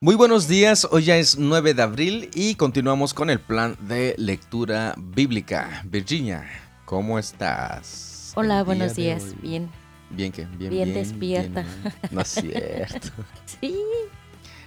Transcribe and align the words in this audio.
Muy 0.00 0.14
buenos 0.14 0.46
días, 0.46 0.86
hoy 0.92 1.04
ya 1.04 1.16
es 1.16 1.38
9 1.38 1.74
de 1.74 1.82
abril 1.82 2.30
y 2.32 2.54
continuamos 2.54 3.14
con 3.14 3.30
el 3.30 3.40
plan 3.40 3.76
de 3.80 4.14
lectura 4.16 4.94
bíblica. 4.96 5.82
Virginia, 5.86 6.48
¿cómo 6.84 7.18
estás? 7.18 8.32
Hola, 8.36 8.62
buenos 8.62 8.94
día 8.94 9.16
días. 9.16 9.32
hoy. 9.32 9.38
Bien. 9.42 9.70
Bien, 10.10 10.30
que 10.30 10.44
bien, 10.44 10.70
Bien 10.70 10.94
despierta. 10.94 11.62
bien. 11.62 11.94
No 12.12 12.20
es 12.20 12.28
cierto. 12.28 13.08
Sí, 13.60 13.76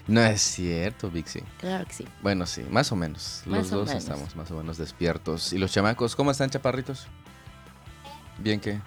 No 0.08 0.22
es 0.22 0.42
cierto, 0.42 1.10
Vixi. 1.10 1.40
claro 1.60 1.86
que 1.86 1.94
sí. 1.94 2.06
Bueno, 2.22 2.46
sí, 2.46 2.64
más 2.70 2.92
o 2.92 2.98
menos. 2.98 3.44
Los 3.46 3.58
Más 3.60 3.72
o 3.72 3.78
dos 3.78 3.88
menos. 3.88 4.04
estamos 4.04 4.36
más 4.36 4.52
o 4.52 4.56
menos 4.58 4.78
despiertos. 4.78 5.54
¿Y 5.54 5.58
los 5.60 5.72
chamacos, 5.72 6.14
cómo 6.18 6.32
están, 6.32 6.50
chaparritos? 6.50 7.08
Bien 8.38 8.60
que 8.60 8.82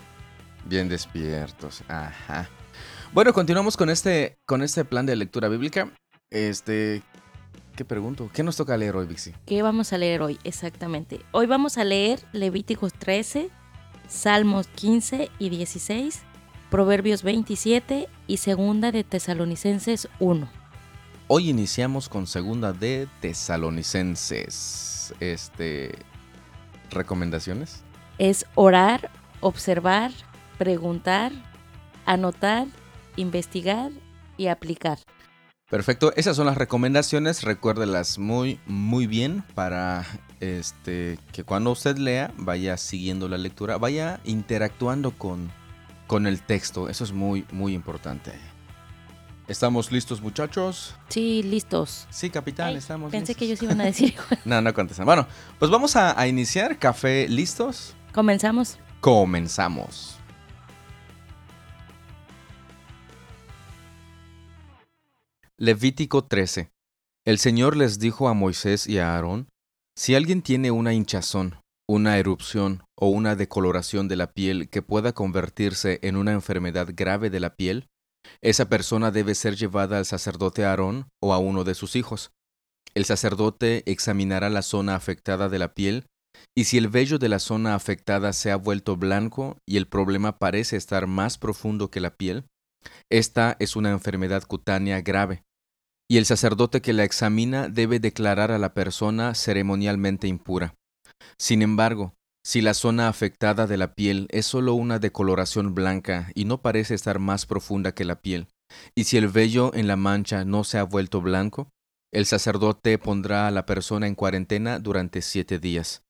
bien 0.67 0.91
despiertos. 0.91 1.83
Ajá. 1.89 2.51
Bueno, 3.15 3.33
continuamos 3.33 3.79
con 3.79 3.89
este 3.89 4.37
con 4.45 4.61
este 4.63 4.85
plan 4.85 5.07
de 5.07 5.17
lectura 5.17 5.49
bíblica. 5.49 5.91
Este, 6.35 7.03
¿qué 7.77 7.85
pregunto? 7.85 8.29
¿Qué 8.33 8.43
nos 8.43 8.57
toca 8.57 8.77
leer 8.77 8.97
hoy, 8.97 9.07
Vixi? 9.07 9.33
¿Qué 9.47 9.63
vamos 9.63 9.93
a 9.93 9.99
leer 9.99 10.21
hoy? 10.21 10.41
Exactamente. 10.43 11.21
Hoy 11.31 11.47
vamos 11.47 11.79
a 11.79 11.85
leer 11.85 12.19
Levíticos 12.33 12.93
13, 12.93 13.51
Salmos 14.09 14.67
15 14.67 15.31
y 15.39 15.49
16, 15.49 16.23
Proverbios 16.71 17.23
27 17.23 18.09
y 18.27 18.39
Segunda 18.39 18.91
de 18.91 19.05
Tesalonicenses 19.05 20.09
1. 20.19 20.49
Hoy 21.29 21.51
iniciamos 21.51 22.09
con 22.09 22.27
segunda 22.27 22.73
de 22.73 23.07
Tesalonicenses. 23.21 25.15
Este, 25.21 25.93
recomendaciones. 26.91 27.85
Es 28.19 28.45
orar, 28.57 29.09
observar, 29.39 30.11
preguntar, 30.59 31.31
anotar, 32.07 32.67
investigar 33.15 33.93
y 34.37 34.49
aplicar. 34.49 34.99
Perfecto, 35.71 36.13
esas 36.17 36.37
son 36.37 36.47
las 36.47 36.59
recomendaciones, 36.59 37.43
recuérdelas 37.43 38.19
muy 38.19 38.61
muy 38.67 39.07
bien 39.07 39.43
para 39.55 40.05
este 40.41 41.19
que 41.33 41.43
cuando 41.43 41.71
usted 41.71 41.97
lea 41.97 42.33
vaya 42.37 42.77
siguiendo 42.77 43.29
la 43.29 43.39
lectura, 43.39 43.79
vaya 43.79 44.21
interactuando 44.25 45.13
con 45.13 45.51
con 46.07 46.27
el 46.27 46.43
texto, 46.43 46.89
eso 46.91 47.03
es 47.03 47.13
muy 47.13 47.47
muy 47.51 47.73
importante. 47.75 48.33
¿Estamos 49.49 49.91
listos, 49.93 50.21
muchachos? 50.23 50.95
Sí, 51.09 51.43
listos. 51.43 52.07
Sí, 52.11 52.31
capitán, 52.31 52.69
Ay, 52.69 52.77
estamos 52.77 53.11
Pensé 53.11 53.33
listos. 53.33 53.37
que 53.39 53.45
ellos 53.45 53.63
iban 53.63 53.81
a 53.81 53.85
decir. 53.85 54.15
No, 54.47 54.61
no 54.63 54.73
contestan. 54.73 55.05
Bueno, 55.07 55.27
pues 55.59 55.71
vamos 55.71 55.97
a, 55.97 56.19
a 56.19 56.27
iniciar. 56.27 56.79
Café, 56.79 57.27
¿listos? 57.29 57.95
Comenzamos. 58.15 58.79
Comenzamos. 59.01 60.17
Levítico 65.57 66.25
13. 66.25 66.73
El 67.25 67.39
Señor 67.39 67.77
les 67.77 68.01
dijo 68.01 68.29
a 68.29 68.35
Moisés 68.35 68.89
y 68.89 68.99
a 68.99 69.15
Aarón, 69.15 69.49
si 69.97 70.17
alguien 70.17 70.43
tiene 70.43 70.73
una 70.73 70.95
hinchazón, 70.95 71.61
una 71.89 72.19
erupción 72.19 72.83
o 72.99 73.07
una 73.07 73.37
decoloración 73.37 74.09
de 74.09 74.17
la 74.17 74.33
piel 74.33 74.69
que 74.69 74.83
pueda 74.83 75.13
convertirse 75.13 76.01
en 76.03 76.17
una 76.17 76.33
enfermedad 76.33 76.89
grave 76.93 77.31
de 77.31 77.39
la 77.39 77.55
piel, 77.55 77.87
esa 78.43 78.69
persona 78.69 79.13
debe 79.13 79.37
ser 79.37 79.55
llevada 79.55 79.99
al 79.99 80.07
sacerdote 80.07 80.65
Aarón 80.65 81.07
o 81.23 81.33
a 81.33 81.39
uno 81.39 81.63
de 81.63 81.77
sus 81.77 81.95
hijos. 81.95 82.33
El 82.95 83.05
sacerdote 83.05 83.85
examinará 83.87 84.51
la 84.51 84.63
zona 84.63 84.97
afectada 84.97 85.49
de 85.49 85.61
la 85.61 85.73
piel 85.73 86.07
y 86.57 86.65
si 86.65 86.79
el 86.79 86.89
vello 86.89 87.21
de 87.21 87.29
la 87.29 87.39
zona 87.39 87.77
afectada 87.77 88.33
se 88.33 88.51
ha 88.51 88.57
vuelto 88.57 88.97
blanco 88.97 89.59
y 89.67 89.77
el 89.77 89.87
problema 89.87 90.37
parece 90.41 90.77
estar 90.77 91.07
más 91.07 91.39
profundo 91.39 91.93
que 91.93 92.01
la 92.01 92.17
piel, 92.17 92.45
esta 93.11 93.57
es 93.59 93.77
una 93.77 93.91
enfermedad 93.91 94.43
cutánea 94.45 95.01
grave, 95.01 95.45
y 96.11 96.19
el 96.19 96.27
sacerdote 96.27 96.83
que 96.83 96.93
la 96.93 97.05
examina 97.05 97.69
debe 97.69 98.01
declarar 98.01 98.51
a 98.51 98.59
la 98.59 98.75
persona 98.75 99.35
ceremonialmente 99.35 100.27
impura. 100.29 100.75
Sin 101.39 101.63
embargo, 101.63 102.15
si 102.45 102.61
la 102.61 102.75
zona 102.75 103.09
afectada 103.09 103.67
de 103.67 103.79
la 103.79 103.95
piel 103.95 104.29
es 104.31 104.45
solo 104.45 104.75
una 104.75 104.99
decoloración 104.99 105.75
blanca 105.75 106.31
y 106.35 106.45
no 106.45 106.61
parece 106.61 106.95
estar 106.95 107.19
más 107.19 107.47
profunda 107.47 107.93
que 107.93 108.05
la 108.05 108.21
piel, 108.21 108.49
y 108.95 109.05
si 109.05 109.17
el 109.17 109.29
vello 109.29 109.73
en 109.75 109.87
la 109.87 109.97
mancha 109.97 110.45
no 110.45 110.65
se 110.65 110.79
ha 110.79 110.85
vuelto 110.85 111.21
blanco, 111.23 111.71
el 112.13 112.27
sacerdote 112.27 112.99
pondrá 112.99 113.49
a 113.49 113.51
la 113.51 113.67
persona 113.67 114.07
en 114.07 114.15
cuarentena 114.15 114.79
durante 114.79 115.23
siete 115.23 115.59
días. 115.59 116.03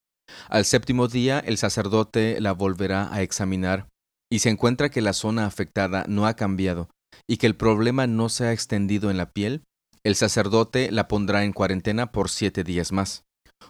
Al 0.49 0.65
séptimo 0.65 1.07
día 1.07 1.39
el 1.39 1.57
sacerdote 1.57 2.39
la 2.41 2.51
volverá 2.51 3.13
a 3.13 3.21
examinar 3.21 3.87
y 4.31 4.39
se 4.39 4.49
encuentra 4.49 4.89
que 4.89 5.01
la 5.01 5.13
zona 5.13 5.45
afectada 5.45 6.05
no 6.07 6.27
ha 6.27 6.35
cambiado 6.35 6.89
y 7.27 7.37
que 7.37 7.47
el 7.47 7.55
problema 7.55 8.07
no 8.07 8.29
se 8.29 8.45
ha 8.45 8.53
extendido 8.53 9.09
en 9.09 9.17
la 9.17 9.31
piel, 9.31 9.63
el 10.03 10.15
sacerdote 10.15 10.91
la 10.91 11.07
pondrá 11.07 11.43
en 11.43 11.53
cuarentena 11.53 12.11
por 12.11 12.29
siete 12.29 12.63
días 12.63 12.91
más. 12.91 13.23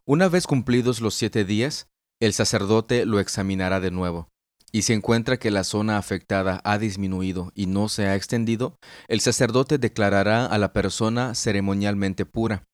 Una 0.05 0.27
vez 0.27 0.47
cumplidos 0.47 0.99
los 0.99 1.13
siete 1.13 1.45
días, 1.45 1.87
el 2.21 2.33
sacerdote 2.33 3.05
lo 3.05 3.19
examinará 3.19 3.79
de 3.79 3.91
nuevo, 3.91 4.29
y 4.71 4.81
si 4.81 4.91
encuentra 4.91 5.37
que 5.37 5.51
la 5.51 5.63
zona 5.63 5.97
afectada 5.97 6.59
ha 6.65 6.77
disminuido 6.77 7.51
y 7.55 7.67
no 7.67 7.87
se 7.87 8.07
ha 8.07 8.15
extendido, 8.15 8.77
el 9.07 9.21
sacerdote 9.21 9.77
declarará 9.77 10.45
a 10.45 10.57
la 10.57 10.73
persona 10.73 11.33
ceremonialmente 11.35 12.25
pura. 12.25 12.65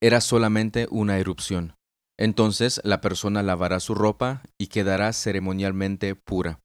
Era 0.00 0.20
solamente 0.20 0.86
una 0.90 1.18
erupción. 1.18 1.74
Entonces 2.16 2.80
la 2.84 3.00
persona 3.00 3.42
lavará 3.42 3.80
su 3.80 3.96
ropa 3.96 4.42
y 4.56 4.68
quedará 4.68 5.12
ceremonialmente 5.12 6.14
pura. 6.14 6.60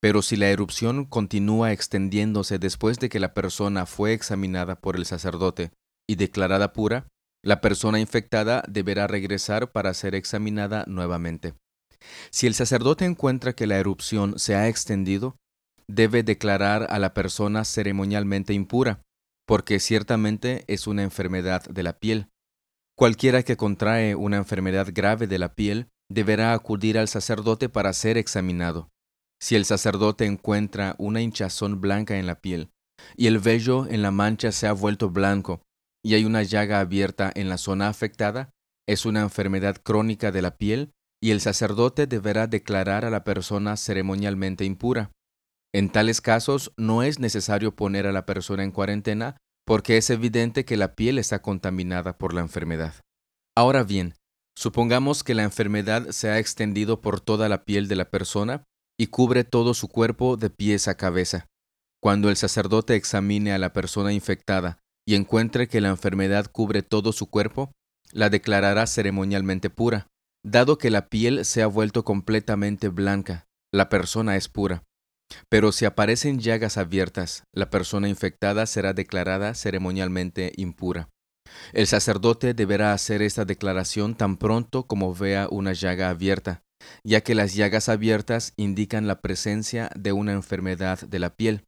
Pero 0.00 0.22
si 0.22 0.36
la 0.36 0.48
erupción 0.48 1.04
continúa 1.04 1.72
extendiéndose 1.72 2.58
después 2.58 2.98
de 2.98 3.08
que 3.08 3.18
la 3.18 3.34
persona 3.34 3.84
fue 3.86 4.12
examinada 4.12 4.80
por 4.80 4.96
el 4.96 5.04
sacerdote 5.04 5.72
y 6.08 6.14
declarada 6.14 6.72
pura, 6.72 7.08
la 7.44 7.60
persona 7.60 8.00
infectada 8.00 8.62
deberá 8.68 9.06
regresar 9.06 9.72
para 9.72 9.94
ser 9.94 10.14
examinada 10.14 10.84
nuevamente. 10.86 11.54
Si 12.30 12.46
el 12.46 12.54
sacerdote 12.54 13.04
encuentra 13.04 13.54
que 13.54 13.66
la 13.66 13.78
erupción 13.78 14.38
se 14.38 14.54
ha 14.54 14.68
extendido, 14.68 15.36
debe 15.88 16.22
declarar 16.22 16.86
a 16.90 16.98
la 16.98 17.14
persona 17.14 17.64
ceremonialmente 17.64 18.52
impura, 18.52 19.02
porque 19.46 19.80
ciertamente 19.80 20.64
es 20.68 20.86
una 20.86 21.02
enfermedad 21.02 21.64
de 21.64 21.82
la 21.82 21.98
piel. 21.98 22.28
Cualquiera 22.96 23.42
que 23.42 23.56
contrae 23.56 24.14
una 24.14 24.36
enfermedad 24.36 24.88
grave 24.92 25.26
de 25.26 25.38
la 25.38 25.54
piel 25.54 25.88
deberá 26.10 26.52
acudir 26.52 26.98
al 26.98 27.08
sacerdote 27.08 27.68
para 27.68 27.92
ser 27.92 28.18
examinado. 28.18 28.90
Si 29.40 29.54
el 29.56 29.64
sacerdote 29.64 30.24
encuentra 30.24 30.94
una 30.98 31.20
hinchazón 31.20 31.80
blanca 31.80 32.18
en 32.18 32.26
la 32.26 32.40
piel, 32.40 32.70
y 33.16 33.26
el 33.26 33.38
vello 33.38 33.86
en 33.86 34.02
la 34.02 34.10
mancha 34.10 34.52
se 34.52 34.66
ha 34.66 34.72
vuelto 34.72 35.10
blanco, 35.10 35.62
y 36.04 36.14
hay 36.14 36.24
una 36.24 36.42
llaga 36.42 36.80
abierta 36.80 37.30
en 37.34 37.48
la 37.48 37.58
zona 37.58 37.88
afectada, 37.88 38.50
es 38.88 39.06
una 39.06 39.20
enfermedad 39.20 39.76
crónica 39.76 40.32
de 40.32 40.42
la 40.42 40.56
piel, 40.56 40.92
y 41.20 41.30
el 41.30 41.40
sacerdote 41.40 42.06
deberá 42.06 42.46
declarar 42.46 43.04
a 43.04 43.10
la 43.10 43.24
persona 43.24 43.76
ceremonialmente 43.76 44.64
impura. 44.64 45.12
En 45.74 45.90
tales 45.90 46.20
casos 46.20 46.72
no 46.76 47.02
es 47.02 47.18
necesario 47.18 47.74
poner 47.76 48.06
a 48.06 48.12
la 48.12 48.24
persona 48.24 48.62
en 48.62 48.70
cuarentena 48.70 49.36
porque 49.66 49.98
es 49.98 50.08
evidente 50.08 50.64
que 50.64 50.78
la 50.78 50.94
piel 50.94 51.18
está 51.18 51.42
contaminada 51.42 52.16
por 52.16 52.32
la 52.32 52.40
enfermedad. 52.40 52.94
Ahora 53.54 53.82
bien, 53.82 54.14
supongamos 54.56 55.22
que 55.24 55.34
la 55.34 55.42
enfermedad 55.42 56.08
se 56.10 56.30
ha 56.30 56.38
extendido 56.38 57.02
por 57.02 57.20
toda 57.20 57.50
la 57.50 57.64
piel 57.64 57.86
de 57.86 57.96
la 57.96 58.08
persona 58.08 58.64
y 58.98 59.06
cubre 59.06 59.44
todo 59.44 59.74
su 59.74 59.88
cuerpo 59.88 60.36
de 60.36 60.50
pies 60.50 60.88
a 60.88 60.96
cabeza. 60.96 61.46
Cuando 62.02 62.28
el 62.28 62.36
sacerdote 62.36 62.96
examine 62.96 63.52
a 63.52 63.58
la 63.58 63.72
persona 63.72 64.12
infectada 64.12 64.78
y 65.06 65.14
encuentre 65.14 65.68
que 65.68 65.80
la 65.80 65.88
enfermedad 65.88 66.46
cubre 66.50 66.82
todo 66.82 67.12
su 67.12 67.30
cuerpo, 67.30 67.72
la 68.12 68.28
declarará 68.30 68.86
ceremonialmente 68.86 69.70
pura. 69.70 70.08
Dado 70.44 70.78
que 70.78 70.90
la 70.90 71.08
piel 71.08 71.44
se 71.44 71.62
ha 71.62 71.66
vuelto 71.66 72.04
completamente 72.04 72.88
blanca, 72.88 73.46
la 73.72 73.88
persona 73.88 74.36
es 74.36 74.48
pura. 74.48 74.84
Pero 75.48 75.72
si 75.72 75.84
aparecen 75.84 76.40
llagas 76.40 76.78
abiertas, 76.78 77.44
la 77.52 77.70
persona 77.70 78.08
infectada 78.08 78.66
será 78.66 78.92
declarada 78.94 79.54
ceremonialmente 79.54 80.52
impura. 80.56 81.08
El 81.72 81.86
sacerdote 81.86 82.54
deberá 82.54 82.92
hacer 82.92 83.22
esta 83.22 83.44
declaración 83.44 84.14
tan 84.14 84.36
pronto 84.36 84.86
como 84.86 85.14
vea 85.14 85.48
una 85.50 85.72
llaga 85.72 86.10
abierta, 86.10 86.62
ya 87.04 87.22
que 87.22 87.34
las 87.34 87.54
llagas 87.54 87.88
abiertas 87.88 88.52
indican 88.56 89.06
la 89.06 89.20
presencia 89.20 89.90
de 89.96 90.12
una 90.12 90.32
enfermedad 90.32 91.00
de 91.00 91.18
la 91.18 91.34
piel. 91.34 91.64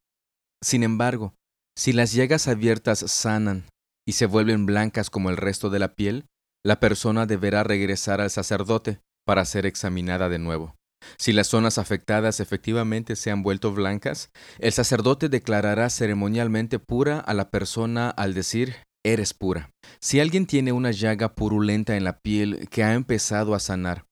Sin 0.62 0.82
embargo, 0.82 1.34
si 1.76 1.92
las 1.92 2.12
llagas 2.12 2.48
abiertas 2.48 2.98
sanan 2.98 3.64
y 4.06 4.12
se 4.12 4.26
vuelven 4.26 4.66
blancas 4.66 5.10
como 5.10 5.30
el 5.30 5.36
resto 5.36 5.70
de 5.70 5.78
la 5.78 5.94
piel, 5.94 6.26
la 6.64 6.80
persona 6.80 7.26
deberá 7.26 7.64
regresar 7.64 8.20
al 8.20 8.30
sacerdote 8.30 9.00
para 9.26 9.44
ser 9.44 9.66
examinada 9.66 10.28
de 10.28 10.38
nuevo. 10.38 10.74
Si 11.18 11.32
las 11.32 11.46
zonas 11.46 11.78
afectadas 11.78 12.40
efectivamente 12.40 13.16
se 13.16 13.30
han 13.30 13.42
vuelto 13.42 13.72
blancas, 13.72 14.30
el 14.58 14.72
sacerdote 14.72 15.28
declarará 15.28 15.88
ceremonialmente 15.88 16.78
pura 16.78 17.18
a 17.18 17.32
la 17.32 17.50
persona 17.50 18.10
al 18.10 18.34
decir 18.34 18.76
eres 19.02 19.32
pura. 19.32 19.70
Si 20.00 20.20
alguien 20.20 20.46
tiene 20.46 20.72
una 20.72 20.90
llaga 20.90 21.34
purulenta 21.34 21.96
en 21.96 22.04
la 22.04 22.18
piel 22.20 22.68
que 22.68 22.84
ha 22.84 22.94
empezado 22.94 23.54
a 23.54 23.60
sanar, 23.60 24.04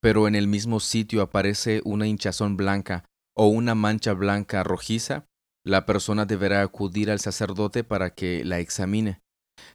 pero 0.00 0.28
en 0.28 0.34
el 0.34 0.46
mismo 0.46 0.80
sitio 0.80 1.22
aparece 1.22 1.80
una 1.84 2.06
hinchazón 2.06 2.56
blanca 2.56 3.04
o 3.36 3.46
una 3.46 3.74
mancha 3.74 4.12
blanca 4.12 4.62
rojiza, 4.62 5.26
la 5.64 5.86
persona 5.86 6.24
deberá 6.24 6.62
acudir 6.62 7.10
al 7.10 7.20
sacerdote 7.20 7.84
para 7.84 8.14
que 8.14 8.44
la 8.44 8.58
examine. 8.58 9.20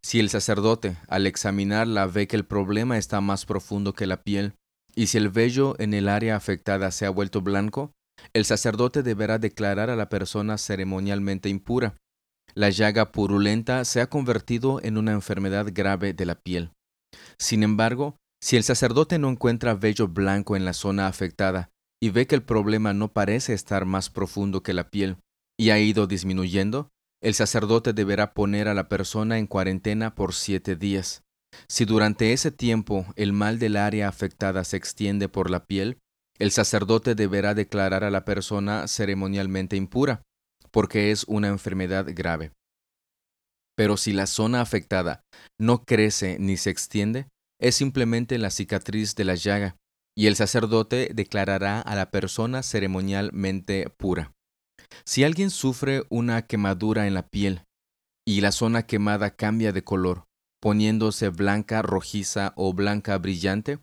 Si 0.02 0.20
el 0.20 0.30
sacerdote, 0.30 0.98
al 1.08 1.28
examinarla, 1.28 2.08
ve 2.08 2.28
que 2.28 2.36
el 2.36 2.46
problema 2.46 2.98
está 2.98 3.22
más 3.22 3.46
profundo 3.46 3.94
que 3.94 4.08
la 4.08 4.24
piel, 4.24 4.56
y 4.96 5.08
si 5.08 5.18
el 5.18 5.30
vello 5.30 5.76
en 5.80 5.94
el 5.94 6.10
área 6.10 6.36
afectada 6.36 6.90
se 6.92 7.06
ha 7.06 7.10
vuelto 7.10 7.42
blanco, 7.42 7.92
el 8.34 8.46
sacerdote 8.46 9.04
deberá 9.04 9.38
declarar 9.38 9.90
a 9.90 9.96
la 9.96 10.10
persona 10.10 10.58
ceremonialmente 10.58 11.50
impura. 11.50 11.96
La 12.54 12.70
llaga 12.70 13.12
purulenta 13.12 13.84
se 13.86 14.02
ha 14.02 14.10
convertido 14.10 14.82
en 14.82 14.98
una 14.98 15.12
enfermedad 15.12 15.68
grave 15.72 16.14
de 16.14 16.26
la 16.26 16.36
piel. 16.36 16.72
Sin 17.38 17.64
embargo, 17.64 18.18
si 18.42 18.58
el 18.58 18.64
sacerdote 18.64 19.18
no 19.20 19.30
encuentra 19.30 19.76
vello 19.76 20.08
blanco 20.08 20.56
en 20.56 20.66
la 20.66 20.74
zona 20.74 21.08
afectada 21.08 21.72
y 22.02 22.10
ve 22.10 22.28
que 22.28 22.36
el 22.36 22.44
problema 22.44 22.94
no 22.94 23.12
parece 23.12 23.54
estar 23.54 23.86
más 23.86 24.10
profundo 24.10 24.62
que 24.64 24.74
la 24.74 24.90
piel 24.90 25.18
y 25.58 25.70
ha 25.70 25.80
ido 25.80 26.08
disminuyendo, 26.08 26.90
el 27.22 27.34
sacerdote 27.34 27.94
deberá 27.94 28.34
poner 28.34 28.68
a 28.68 28.74
la 28.74 28.88
persona 28.90 29.38
en 29.38 29.48
cuarentena 29.48 30.16
por 30.16 30.34
siete 30.34 30.76
días. 30.76 31.24
Si 31.68 31.86
durante 31.86 32.34
ese 32.34 32.52
tiempo 32.52 33.06
el 33.16 33.34
mal 33.34 33.60
del 33.60 33.78
área 33.78 34.10
afectada 34.10 34.64
se 34.64 34.78
extiende 34.78 35.30
por 35.30 35.50
la 35.50 35.66
piel, 35.66 35.98
el 36.38 36.52
sacerdote 36.52 37.16
deberá 37.16 37.54
declarar 37.54 38.04
a 38.04 38.12
la 38.12 38.26
persona 38.26 38.88
ceremonialmente 38.88 39.78
impura, 39.78 40.24
porque 40.72 41.12
es 41.12 41.24
una 41.24 41.48
enfermedad 41.48 42.06
grave. 42.10 42.52
Pero 43.78 43.98
si 43.98 44.14
la 44.14 44.26
zona 44.26 44.62
afectada 44.62 45.22
no 45.60 45.84
crece 45.84 46.38
ni 46.40 46.58
se 46.58 46.70
extiende, 46.70 47.28
es 47.60 47.76
simplemente 47.76 48.38
la 48.38 48.50
cicatriz 48.50 49.16
de 49.16 49.26
la 49.26 49.36
llaga, 49.36 49.78
y 50.18 50.28
el 50.28 50.36
sacerdote 50.36 51.12
declarará 51.14 51.82
a 51.82 51.96
la 51.96 52.10
persona 52.10 52.64
ceremonialmente 52.64 53.90
pura. 53.90 54.32
Si 55.06 55.24
alguien 55.24 55.50
sufre 55.50 56.04
una 56.10 56.44
quemadura 56.44 57.08
en 57.08 57.14
la 57.14 57.28
piel 57.28 57.64
y 58.26 58.42
la 58.42 58.52
zona 58.52 58.84
quemada 58.84 59.36
cambia 59.36 59.72
de 59.72 59.84
color, 59.84 60.26
poniéndose 60.62 61.30
blanca, 61.30 61.82
rojiza 61.82 62.54
o 62.56 62.74
blanca 62.74 63.18
brillante, 63.18 63.80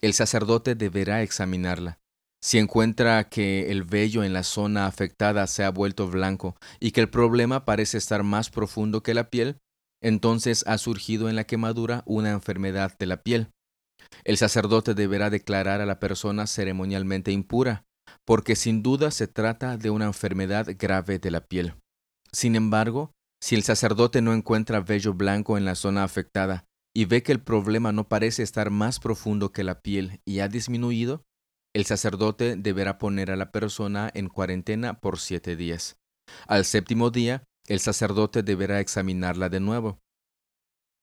el 0.00 0.14
sacerdote 0.14 0.74
deberá 0.74 1.22
examinarla. 1.22 1.98
Si 2.42 2.58
encuentra 2.58 3.28
que 3.30 3.70
el 3.70 3.84
vello 3.84 4.22
en 4.22 4.32
la 4.34 4.42
zona 4.42 4.86
afectada 4.86 5.46
se 5.46 5.64
ha 5.64 5.70
vuelto 5.70 6.08
blanco 6.08 6.56
y 6.78 6.90
que 6.90 7.00
el 7.00 7.08
problema 7.08 7.64
parece 7.64 7.96
estar 7.96 8.22
más 8.22 8.50
profundo 8.50 9.02
que 9.02 9.14
la 9.14 9.30
piel, 9.30 9.58
entonces 10.02 10.64
ha 10.66 10.78
surgido 10.78 11.28
en 11.28 11.36
la 11.36 11.44
quemadura 11.44 12.02
una 12.06 12.30
enfermedad 12.30 12.96
de 12.98 13.06
la 13.06 13.22
piel. 13.22 13.48
El 14.24 14.36
sacerdote 14.36 14.94
deberá 14.94 15.30
declarar 15.30 15.80
a 15.80 15.86
la 15.86 15.98
persona 15.98 16.46
ceremonialmente 16.46 17.32
impura, 17.32 17.84
porque 18.24 18.56
sin 18.56 18.82
duda 18.82 19.10
se 19.10 19.26
trata 19.26 19.76
de 19.76 19.90
una 19.90 20.06
enfermedad 20.06 20.66
grave 20.78 21.18
de 21.18 21.30
la 21.30 21.40
piel. 21.46 21.74
Sin 22.32 22.56
embargo, 22.56 23.12
si 23.42 23.54
el 23.54 23.62
sacerdote 23.62 24.22
no 24.22 24.32
encuentra 24.32 24.80
vello 24.80 25.14
blanco 25.14 25.58
en 25.58 25.64
la 25.64 25.74
zona 25.74 26.04
afectada 26.04 26.64
y 26.94 27.04
ve 27.04 27.22
que 27.22 27.32
el 27.32 27.42
problema 27.42 27.92
no 27.92 28.08
parece 28.08 28.42
estar 28.42 28.70
más 28.70 29.00
profundo 29.00 29.52
que 29.52 29.64
la 29.64 29.80
piel 29.80 30.20
y 30.24 30.38
ha 30.38 30.48
disminuido, 30.48 31.24
el 31.74 31.84
sacerdote 31.84 32.56
deberá 32.56 32.98
poner 32.98 33.30
a 33.30 33.36
la 33.36 33.50
persona 33.50 34.10
en 34.14 34.28
cuarentena 34.28 35.00
por 35.00 35.18
siete 35.18 35.56
días. 35.56 35.96
Al 36.46 36.64
séptimo 36.64 37.10
día, 37.10 37.44
el 37.66 37.80
sacerdote 37.80 38.42
deberá 38.42 38.80
examinarla 38.80 39.48
de 39.48 39.60
nuevo. 39.60 40.00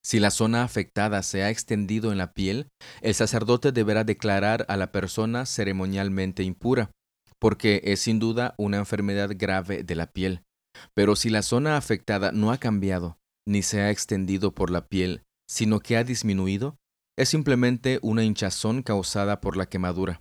Si 0.04 0.18
la 0.18 0.30
zona 0.30 0.64
afectada 0.64 1.22
se 1.22 1.44
ha 1.44 1.50
extendido 1.50 2.10
en 2.10 2.18
la 2.18 2.32
piel, 2.32 2.68
el 3.02 3.14
sacerdote 3.14 3.70
deberá 3.70 4.02
declarar 4.02 4.66
a 4.68 4.76
la 4.76 4.90
persona 4.90 5.46
ceremonialmente 5.46 6.42
impura, 6.42 6.90
porque 7.38 7.80
es 7.84 8.00
sin 8.00 8.18
duda 8.18 8.54
una 8.58 8.78
enfermedad 8.78 9.30
grave 9.34 9.84
de 9.84 9.94
la 9.94 10.12
piel. 10.12 10.42
Pero 10.94 11.14
si 11.14 11.30
la 11.30 11.42
zona 11.42 11.76
afectada 11.76 12.32
no 12.32 12.50
ha 12.50 12.58
cambiado, 12.58 13.18
ni 13.46 13.62
se 13.62 13.80
ha 13.80 13.90
extendido 13.90 14.54
por 14.54 14.70
la 14.70 14.86
piel, 14.88 15.22
sino 15.48 15.80
que 15.80 15.96
ha 15.96 16.04
disminuido, 16.04 16.76
es 17.16 17.28
simplemente 17.28 17.98
una 18.02 18.24
hinchazón 18.24 18.82
causada 18.82 19.40
por 19.40 19.56
la 19.56 19.66
quemadura. 19.66 20.20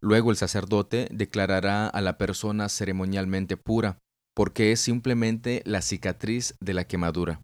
Luego 0.00 0.30
el 0.30 0.36
sacerdote 0.36 1.08
declarará 1.12 1.86
a 1.86 2.00
la 2.00 2.18
persona 2.18 2.68
ceremonialmente 2.68 3.56
pura, 3.56 3.98
porque 4.34 4.72
es 4.72 4.80
simplemente 4.80 5.62
la 5.64 5.82
cicatriz 5.82 6.54
de 6.60 6.74
la 6.74 6.84
quemadura. 6.84 7.40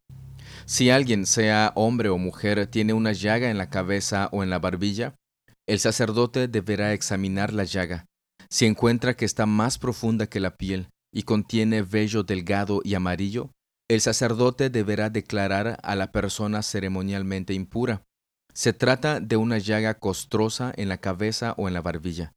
Si 0.67 0.90
alguien, 0.90 1.26
sea 1.26 1.73
hombre 1.75 2.08
o 2.08 2.19
mujer, 2.19 2.67
tiene 2.67 2.93
una 2.93 3.12
llaga 3.12 3.50
en 3.50 3.58
la 3.58 3.70
cabeza 3.70 4.29
o 4.32 4.43
en 4.43 4.50
la 4.50 4.58
barbilla, 4.58 5.14
el 5.67 5.79
sacerdote 5.79 6.49
deberá 6.49 6.93
examinar 6.93 7.52
la 7.52 7.64
llaga. 7.64 8.06
Si 8.50 8.64
encuentra 8.64 9.14
que 9.14 9.25
está 9.25 9.44
más 9.44 9.79
profunda 9.79 10.26
que 10.26 10.40
la 10.40 10.56
piel 10.56 10.88
y 11.12 11.25
contiene 11.25 11.82
vello 11.82 12.23
delgado 12.23 12.81
y 12.82 12.94
amarillo, 12.94 13.50
el 13.90 14.00
sacerdote 14.00 14.70
deberá 14.70 15.11
declarar 15.11 15.79
a 15.82 15.94
la 15.94 16.12
persona 16.12 16.62
ceremonialmente 16.62 17.55
impura. 17.55 18.02
Se 18.55 18.73
trata 18.73 19.20
de 19.20 19.37
una 19.37 19.58
llaga 19.58 19.94
costrosa 19.94 20.73
en 20.76 20.88
la 20.88 20.99
cabeza 20.99 21.55
o 21.56 21.69
en 21.69 21.75
la 21.75 21.81
barbilla. 21.81 22.32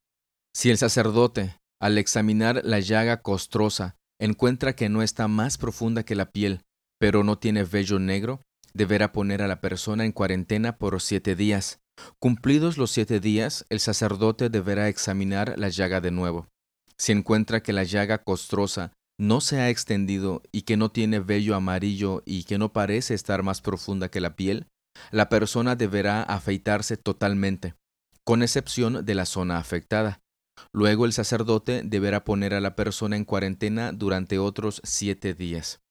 Si 0.54 0.70
el 0.70 0.78
sacerdote, 0.78 1.58
al 1.82 1.98
examinar 1.98 2.62
la 2.64 2.80
llaga 2.80 3.22
costrosa, 3.22 3.96
encuentra 4.22 4.74
que 4.74 4.88
no 4.88 5.02
está 5.02 5.28
más 5.28 5.58
profunda 5.58 6.04
que 6.04 6.16
la 6.16 6.32
piel, 6.32 6.62
pero 7.00 7.24
no 7.24 7.40
tiene 7.40 7.64
vello 7.64 8.00
negro, 8.00 8.42
deberá 8.74 9.12
poner 9.12 9.42
a 9.42 9.48
la 9.48 9.60
persona 9.60 10.06
en 10.06 10.12
cuarentena 10.12 10.78
por 10.78 11.02
siete 11.02 11.36
días. 11.36 11.80
Cumplidos 12.20 12.78
los 12.78 12.92
siete 12.92 13.20
días, 13.20 13.66
el 13.70 13.80
sacerdote 13.80 14.50
deberá 14.50 14.88
examinar 14.88 15.56
la 15.58 15.70
llaga 15.70 16.02
de 16.02 16.12
nuevo. 16.12 16.48
Si 16.98 17.12
encuentra 17.12 17.64
que 17.64 17.74
la 17.74 17.84
llaga 17.84 18.20
costrosa 18.20 18.94
no 19.20 19.42
se 19.42 19.60
ha 19.60 19.70
extendido 19.70 20.44
y 20.52 20.62
que 20.62 20.78
no 20.78 20.90
tiene 20.90 21.20
vello 21.20 21.56
amarillo 21.56 22.22
y 22.26 22.44
que 22.44 22.60
no 22.60 22.72
parece 22.74 23.16
estar 23.16 23.42
más 23.42 23.62
profunda 23.62 24.10
que 24.10 24.22
la 24.22 24.36
piel, 24.36 24.68
la 25.10 25.30
persona 25.30 25.76
deberá 25.76 26.22
afeitarse 26.22 26.96
totalmente, 26.96 27.74
con 28.24 28.44
excepción 28.44 29.04
de 29.04 29.16
la 29.16 29.26
zona 29.26 29.58
afectada. 29.58 30.22
Luego 30.74 31.06
el 31.06 31.14
sacerdote 31.14 31.82
deberá 31.84 32.24
poner 32.24 32.54
a 32.54 32.62
la 32.62 32.76
persona 32.76 33.16
en 33.16 33.26
cuarentena 33.26 33.92
durante 33.92 34.40
otros 34.40 34.82
siete 34.84 35.34
días. 35.34 35.82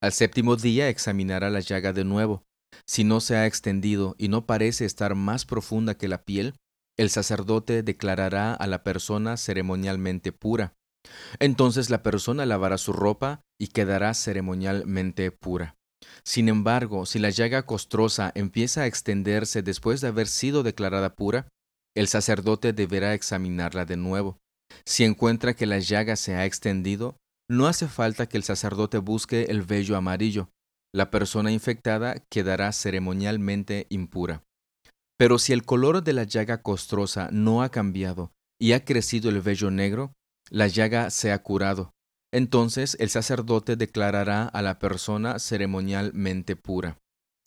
Al 0.00 0.12
séptimo 0.12 0.56
día 0.56 0.88
examinará 0.88 1.50
la 1.50 1.60
llaga 1.60 1.92
de 1.92 2.04
nuevo. 2.04 2.44
Si 2.86 3.04
no 3.04 3.20
se 3.20 3.36
ha 3.36 3.46
extendido 3.46 4.14
y 4.18 4.28
no 4.28 4.46
parece 4.46 4.84
estar 4.84 5.14
más 5.14 5.44
profunda 5.44 5.94
que 5.94 6.08
la 6.08 6.24
piel, 6.24 6.54
el 6.98 7.10
sacerdote 7.10 7.82
declarará 7.82 8.54
a 8.54 8.66
la 8.66 8.82
persona 8.82 9.36
ceremonialmente 9.36 10.32
pura. 10.32 10.74
Entonces 11.38 11.90
la 11.90 12.02
persona 12.02 12.46
lavará 12.46 12.78
su 12.78 12.92
ropa 12.92 13.42
y 13.58 13.68
quedará 13.68 14.12
ceremonialmente 14.14 15.30
pura. 15.30 15.76
Sin 16.24 16.48
embargo, 16.48 17.06
si 17.06 17.18
la 17.18 17.30
llaga 17.30 17.64
costrosa 17.64 18.32
empieza 18.34 18.82
a 18.82 18.86
extenderse 18.86 19.62
después 19.62 20.00
de 20.00 20.08
haber 20.08 20.26
sido 20.26 20.62
declarada 20.62 21.14
pura, 21.14 21.48
el 21.96 22.08
sacerdote 22.08 22.72
deberá 22.72 23.14
examinarla 23.14 23.84
de 23.84 23.96
nuevo. 23.96 24.38
Si 24.84 25.02
encuentra 25.04 25.54
que 25.54 25.66
la 25.66 25.78
llaga 25.78 26.14
se 26.14 26.34
ha 26.34 26.44
extendido, 26.44 27.16
no 27.48 27.66
hace 27.66 27.88
falta 27.88 28.28
que 28.28 28.36
el 28.36 28.44
sacerdote 28.44 28.98
busque 28.98 29.44
el 29.48 29.62
vello 29.62 29.96
amarillo. 29.96 30.50
La 30.94 31.10
persona 31.10 31.50
infectada 31.50 32.16
quedará 32.30 32.72
ceremonialmente 32.72 33.86
impura. 33.88 34.42
Pero 35.18 35.38
si 35.38 35.52
el 35.52 35.64
color 35.64 36.04
de 36.04 36.12
la 36.12 36.24
llaga 36.24 36.62
costrosa 36.62 37.28
no 37.32 37.62
ha 37.62 37.70
cambiado 37.70 38.32
y 38.60 38.72
ha 38.72 38.84
crecido 38.84 39.30
el 39.30 39.40
vello 39.40 39.70
negro, 39.70 40.12
la 40.50 40.68
llaga 40.68 41.10
se 41.10 41.32
ha 41.32 41.42
curado. 41.42 41.92
Entonces 42.32 42.96
el 43.00 43.08
sacerdote 43.08 43.76
declarará 43.76 44.44
a 44.44 44.62
la 44.62 44.78
persona 44.78 45.38
ceremonialmente 45.38 46.56
pura. 46.56 46.98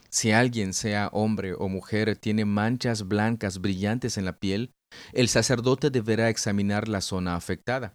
Si 0.09 0.31
alguien, 0.31 0.73
sea 0.73 1.09
hombre 1.13 1.53
o 1.53 1.69
mujer, 1.69 2.15
tiene 2.15 2.45
manchas 2.45 3.07
blancas 3.07 3.61
brillantes 3.61 4.17
en 4.17 4.25
la 4.25 4.39
piel, 4.39 4.71
el 5.13 5.29
sacerdote 5.29 5.89
deberá 5.89 6.29
examinar 6.29 6.87
la 6.87 7.01
zona 7.01 7.35
afectada. 7.35 7.93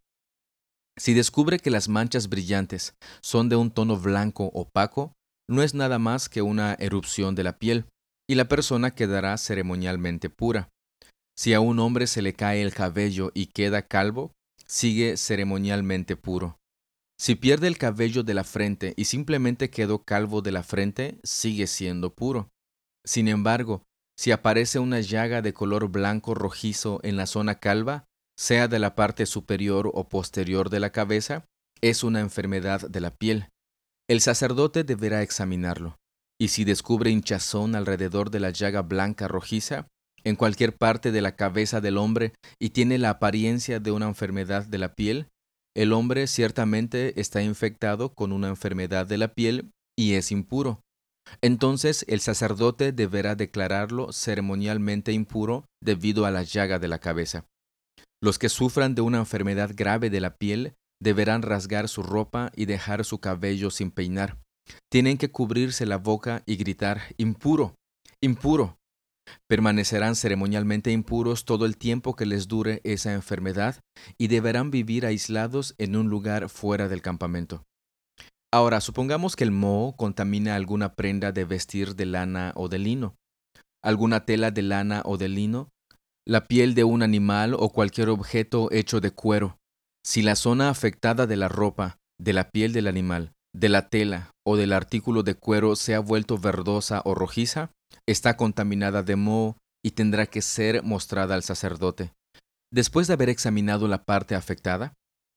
Si 0.96 1.12
descubre 1.12 1.58
que 1.58 1.70
las 1.70 1.88
manchas 1.88 2.28
brillantes 2.28 2.94
son 3.20 3.48
de 3.48 3.56
un 3.56 3.72
tono 3.72 3.98
blanco 3.98 4.50
opaco, 4.54 5.12
no 5.50 5.62
es 5.62 5.74
nada 5.74 5.98
más 5.98 6.28
que 6.28 6.42
una 6.42 6.74
erupción 6.74 7.34
de 7.34 7.42
la 7.42 7.58
piel, 7.58 7.86
y 8.28 8.36
la 8.36 8.48
persona 8.48 8.92
quedará 8.92 9.36
ceremonialmente 9.36 10.30
pura. 10.30 10.70
Si 11.36 11.52
a 11.52 11.60
un 11.60 11.80
hombre 11.80 12.06
se 12.06 12.22
le 12.22 12.32
cae 12.32 12.62
el 12.62 12.72
cabello 12.72 13.32
y 13.34 13.46
queda 13.46 13.82
calvo, 13.82 14.32
sigue 14.66 15.16
ceremonialmente 15.16 16.16
puro. 16.16 16.58
Si 17.18 17.36
pierde 17.36 17.68
el 17.68 17.78
cabello 17.78 18.22
de 18.22 18.34
la 18.34 18.44
frente 18.44 18.94
y 18.96 19.04
simplemente 19.04 19.70
quedó 19.70 20.02
calvo 20.02 20.42
de 20.42 20.52
la 20.52 20.62
frente, 20.62 21.18
sigue 21.22 21.66
siendo 21.66 22.14
puro. 22.14 22.50
Sin 23.04 23.28
embargo, 23.28 23.84
si 24.16 24.30
aparece 24.30 24.78
una 24.78 25.00
llaga 25.00 25.42
de 25.42 25.52
color 25.52 25.88
blanco 25.88 26.34
rojizo 26.34 27.00
en 27.02 27.16
la 27.16 27.26
zona 27.26 27.56
calva, 27.56 28.06
sea 28.36 28.68
de 28.68 28.78
la 28.78 28.94
parte 28.94 29.26
superior 29.26 29.90
o 29.92 30.08
posterior 30.08 30.70
de 30.70 30.80
la 30.80 30.90
cabeza, 30.90 31.46
es 31.80 32.02
una 32.02 32.20
enfermedad 32.20 32.88
de 32.88 33.00
la 33.00 33.10
piel. 33.10 33.48
El 34.08 34.20
sacerdote 34.20 34.84
deberá 34.84 35.22
examinarlo, 35.22 35.96
y 36.38 36.48
si 36.48 36.64
descubre 36.64 37.10
hinchazón 37.10 37.74
alrededor 37.74 38.30
de 38.30 38.40
la 38.40 38.50
llaga 38.50 38.82
blanca 38.82 39.28
rojiza, 39.28 39.88
en 40.24 40.36
cualquier 40.36 40.76
parte 40.76 41.12
de 41.12 41.20
la 41.20 41.36
cabeza 41.36 41.80
del 41.80 41.98
hombre 41.98 42.32
y 42.58 42.70
tiene 42.70 42.98
la 42.98 43.10
apariencia 43.10 43.78
de 43.78 43.92
una 43.92 44.06
enfermedad 44.06 44.64
de 44.64 44.78
la 44.78 44.94
piel, 44.94 45.28
el 45.74 45.92
hombre 45.92 46.26
ciertamente 46.26 47.20
está 47.20 47.42
infectado 47.42 48.14
con 48.14 48.32
una 48.32 48.48
enfermedad 48.48 49.06
de 49.06 49.18
la 49.18 49.28
piel 49.34 49.72
y 49.96 50.14
es 50.14 50.30
impuro. 50.30 50.80
Entonces 51.42 52.04
el 52.08 52.20
sacerdote 52.20 52.92
deberá 52.92 53.34
declararlo 53.34 54.12
ceremonialmente 54.12 55.12
impuro 55.12 55.64
debido 55.82 56.26
a 56.26 56.30
la 56.30 56.42
llaga 56.42 56.78
de 56.78 56.88
la 56.88 56.98
cabeza. 56.98 57.46
Los 58.22 58.38
que 58.38 58.48
sufran 58.48 58.94
de 58.94 59.02
una 59.02 59.18
enfermedad 59.18 59.72
grave 59.74 60.10
de 60.10 60.20
la 60.20 60.36
piel 60.36 60.74
deberán 61.02 61.42
rasgar 61.42 61.88
su 61.88 62.02
ropa 62.02 62.52
y 62.54 62.66
dejar 62.66 63.04
su 63.04 63.18
cabello 63.18 63.70
sin 63.70 63.90
peinar. 63.90 64.38
Tienen 64.90 65.18
que 65.18 65.30
cubrirse 65.30 65.86
la 65.86 65.98
boca 65.98 66.42
y 66.46 66.56
gritar 66.56 67.02
impuro, 67.18 67.74
impuro. 68.22 68.76
Permanecerán 69.48 70.16
ceremonialmente 70.16 70.92
impuros 70.92 71.44
todo 71.44 71.66
el 71.66 71.76
tiempo 71.76 72.16
que 72.16 72.26
les 72.26 72.48
dure 72.48 72.80
esa 72.84 73.12
enfermedad 73.12 73.80
y 74.18 74.28
deberán 74.28 74.70
vivir 74.70 75.06
aislados 75.06 75.74
en 75.78 75.96
un 75.96 76.08
lugar 76.08 76.48
fuera 76.48 76.88
del 76.88 77.02
campamento. 77.02 77.64
Ahora, 78.52 78.80
supongamos 78.80 79.34
que 79.34 79.44
el 79.44 79.50
moho 79.50 79.96
contamina 79.96 80.54
alguna 80.54 80.94
prenda 80.94 81.32
de 81.32 81.44
vestir 81.44 81.96
de 81.96 82.06
lana 82.06 82.52
o 82.54 82.68
de 82.68 82.78
lino, 82.78 83.16
alguna 83.82 84.24
tela 84.24 84.50
de 84.50 84.62
lana 84.62 85.02
o 85.04 85.16
de 85.16 85.28
lino, 85.28 85.70
la 86.26 86.46
piel 86.46 86.74
de 86.74 86.84
un 86.84 87.02
animal 87.02 87.54
o 87.58 87.70
cualquier 87.70 88.08
objeto 88.08 88.70
hecho 88.70 89.00
de 89.00 89.10
cuero. 89.10 89.58
Si 90.04 90.22
la 90.22 90.36
zona 90.36 90.70
afectada 90.70 91.26
de 91.26 91.36
la 91.36 91.48
ropa, 91.48 91.98
de 92.18 92.32
la 92.32 92.50
piel 92.50 92.72
del 92.72 92.86
animal, 92.86 93.32
de 93.54 93.68
la 93.68 93.88
tela 93.88 94.30
o 94.44 94.56
del 94.56 94.72
artículo 94.72 95.22
de 95.22 95.34
cuero 95.34 95.76
se 95.76 95.94
ha 95.94 96.00
vuelto 96.00 96.38
verdosa 96.38 97.00
o 97.04 97.14
rojiza, 97.14 97.70
está 98.06 98.36
contaminada 98.36 99.02
de 99.02 99.16
moho 99.16 99.56
y 99.82 99.92
tendrá 99.92 100.26
que 100.26 100.42
ser 100.42 100.82
mostrada 100.82 101.34
al 101.34 101.42
sacerdote. 101.42 102.12
Después 102.72 103.06
de 103.06 103.14
haber 103.14 103.28
examinado 103.28 103.86
la 103.86 104.04
parte 104.04 104.34
afectada, 104.34 104.94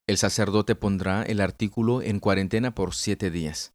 el 0.08 0.16
sacerdote 0.16 0.74
pondrá 0.74 1.22
el 1.22 1.40
artículo 1.40 2.02
en 2.02 2.18
cuarentena 2.18 2.74
por 2.74 2.94
siete 2.94 3.30
días. 3.30 3.72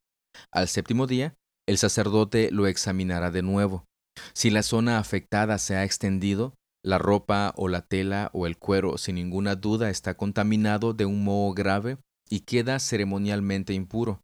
Al 0.52 0.68
séptimo 0.68 1.08
día, 1.08 1.36
el 1.68 1.78
sacerdote 1.78 2.50
lo 2.52 2.68
examinará 2.68 3.32
de 3.32 3.44
nuevo. 3.44 3.86
Si 4.34 4.50
la 4.50 4.64
zona 4.64 4.98
afectada 4.98 5.58
se 5.60 5.76
ha 5.76 5.86
extendido, 5.86 6.56
la 6.84 6.98
ropa 6.98 7.54
o 7.56 7.70
la 7.70 7.82
tela 7.82 8.30
o 8.34 8.46
el 8.46 8.58
cuero 8.58 8.98
sin 8.98 9.16
ninguna 9.16 9.56
duda 9.56 9.90
está 9.90 10.16
contaminado 10.16 10.94
de 10.94 11.06
un 11.06 11.24
moho 11.24 11.54
grave 11.54 11.98
y 12.30 12.42
queda 12.42 12.80
ceremonialmente 12.80 13.74
impuro. 13.74 14.23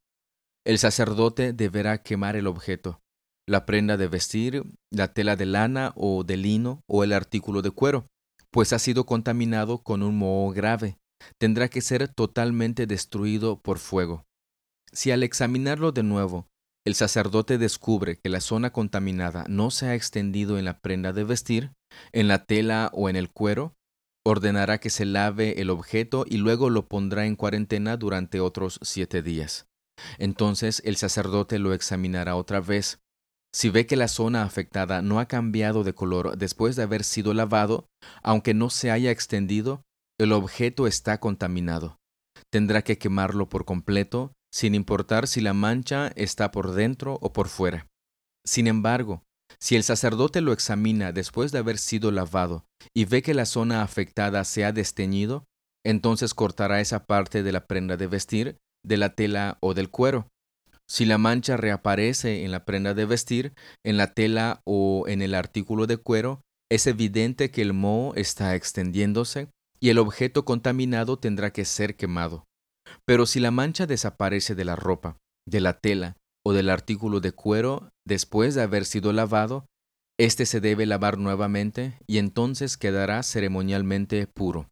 El 0.69 0.77
sacerdote 0.77 1.51
deberá 1.51 2.03
quemar 2.03 2.35
el 2.35 2.45
objeto, 2.45 3.01
la 3.47 3.65
prenda 3.65 3.97
de 3.97 4.07
vestir, 4.07 4.61
la 4.91 5.15
tela 5.15 5.35
de 5.35 5.47
lana 5.47 5.93
o 5.95 6.23
de 6.23 6.37
lino 6.37 6.83
o 6.85 7.03
el 7.03 7.11
artículo 7.11 7.63
de 7.63 7.71
cuero, 7.71 8.05
pues 8.51 8.71
ha 8.71 8.77
sido 8.77 9.07
contaminado 9.07 9.81
con 9.81 10.03
un 10.03 10.15
moho 10.15 10.51
grave. 10.51 10.99
Tendrá 11.39 11.69
que 11.69 11.81
ser 11.81 12.07
totalmente 12.07 12.85
destruido 12.85 13.59
por 13.59 13.79
fuego. 13.79 14.27
Si 14.91 15.09
al 15.09 15.23
examinarlo 15.23 15.91
de 15.91 16.03
nuevo, 16.03 16.45
el 16.85 16.93
sacerdote 16.93 17.57
descubre 17.57 18.19
que 18.19 18.29
la 18.29 18.39
zona 18.39 18.71
contaminada 18.71 19.45
no 19.49 19.71
se 19.71 19.87
ha 19.87 19.95
extendido 19.95 20.59
en 20.59 20.65
la 20.65 20.81
prenda 20.81 21.13
de 21.13 21.23
vestir, 21.23 21.71
en 22.11 22.27
la 22.27 22.45
tela 22.45 22.91
o 22.93 23.09
en 23.09 23.15
el 23.15 23.31
cuero, 23.31 23.73
ordenará 24.23 24.77
que 24.77 24.91
se 24.91 25.05
lave 25.05 25.61
el 25.61 25.71
objeto 25.71 26.25
y 26.29 26.37
luego 26.37 26.69
lo 26.69 26.87
pondrá 26.87 27.25
en 27.25 27.35
cuarentena 27.35 27.97
durante 27.97 28.39
otros 28.39 28.77
siete 28.83 29.23
días. 29.23 29.65
Entonces 30.17 30.81
el 30.85 30.95
sacerdote 30.97 31.59
lo 31.59 31.73
examinará 31.73 32.35
otra 32.35 32.59
vez. 32.59 32.99
Si 33.53 33.69
ve 33.69 33.85
que 33.85 33.95
la 33.95 34.07
zona 34.07 34.43
afectada 34.43 35.01
no 35.01 35.19
ha 35.19 35.27
cambiado 35.27 35.83
de 35.83 35.93
color 35.93 36.37
después 36.37 36.75
de 36.75 36.83
haber 36.83 37.03
sido 37.03 37.33
lavado, 37.33 37.87
aunque 38.21 38.53
no 38.53 38.69
se 38.69 38.91
haya 38.91 39.11
extendido, 39.11 39.81
el 40.19 40.33
objeto 40.33 40.85
está 40.85 41.19
contaminado. 41.19 41.97
Tendrá 42.51 42.83
que 42.83 42.97
quemarlo 42.97 43.49
por 43.49 43.65
completo, 43.65 44.33
sin 44.51 44.75
importar 44.75 45.27
si 45.27 45.41
la 45.41 45.53
mancha 45.53 46.11
está 46.15 46.51
por 46.51 46.73
dentro 46.73 47.17
o 47.21 47.33
por 47.33 47.47
fuera. 47.47 47.87
Sin 48.45 48.67
embargo, 48.67 49.23
si 49.59 49.75
el 49.75 49.83
sacerdote 49.83 50.41
lo 50.41 50.53
examina 50.53 51.11
después 51.11 51.51
de 51.51 51.59
haber 51.59 51.77
sido 51.77 52.11
lavado 52.11 52.65
y 52.93 53.05
ve 53.05 53.21
que 53.21 53.33
la 53.33 53.45
zona 53.45 53.81
afectada 53.81 54.43
se 54.43 54.63
ha 54.63 54.71
desteñido, 54.71 55.45
entonces 55.85 56.33
cortará 56.33 56.81
esa 56.81 57.05
parte 57.05 57.43
de 57.43 57.51
la 57.51 57.65
prenda 57.65 57.97
de 57.97 58.07
vestir, 58.07 58.57
de 58.83 58.97
la 58.97 59.15
tela 59.15 59.57
o 59.61 59.73
del 59.73 59.89
cuero. 59.89 60.27
Si 60.87 61.05
la 61.05 61.17
mancha 61.17 61.55
reaparece 61.55 62.43
en 62.43 62.51
la 62.51 62.65
prenda 62.65 62.93
de 62.93 63.05
vestir, 63.05 63.53
en 63.83 63.97
la 63.97 64.13
tela 64.13 64.61
o 64.65 65.05
en 65.07 65.21
el 65.21 65.35
artículo 65.35 65.85
de 65.85 65.97
cuero, 65.97 66.41
es 66.71 66.87
evidente 66.87 67.51
que 67.51 67.61
el 67.61 67.73
moho 67.73 68.15
está 68.15 68.55
extendiéndose 68.55 69.49
y 69.79 69.89
el 69.89 69.97
objeto 69.97 70.45
contaminado 70.45 71.17
tendrá 71.17 71.51
que 71.51 71.65
ser 71.65 71.95
quemado. 71.95 72.45
Pero 73.05 73.25
si 73.25 73.39
la 73.39 73.51
mancha 73.51 73.85
desaparece 73.85 74.55
de 74.55 74.65
la 74.65 74.75
ropa, 74.75 75.17
de 75.47 75.61
la 75.61 75.79
tela 75.79 76.17
o 76.43 76.53
del 76.53 76.69
artículo 76.69 77.19
de 77.19 77.31
cuero 77.31 77.89
después 78.05 78.55
de 78.55 78.63
haber 78.63 78.85
sido 78.85 79.13
lavado, 79.13 79.65
éste 80.17 80.45
se 80.45 80.59
debe 80.59 80.85
lavar 80.85 81.17
nuevamente 81.17 81.97
y 82.07 82.17
entonces 82.17 82.77
quedará 82.77 83.23
ceremonialmente 83.23 84.27
puro. 84.27 84.69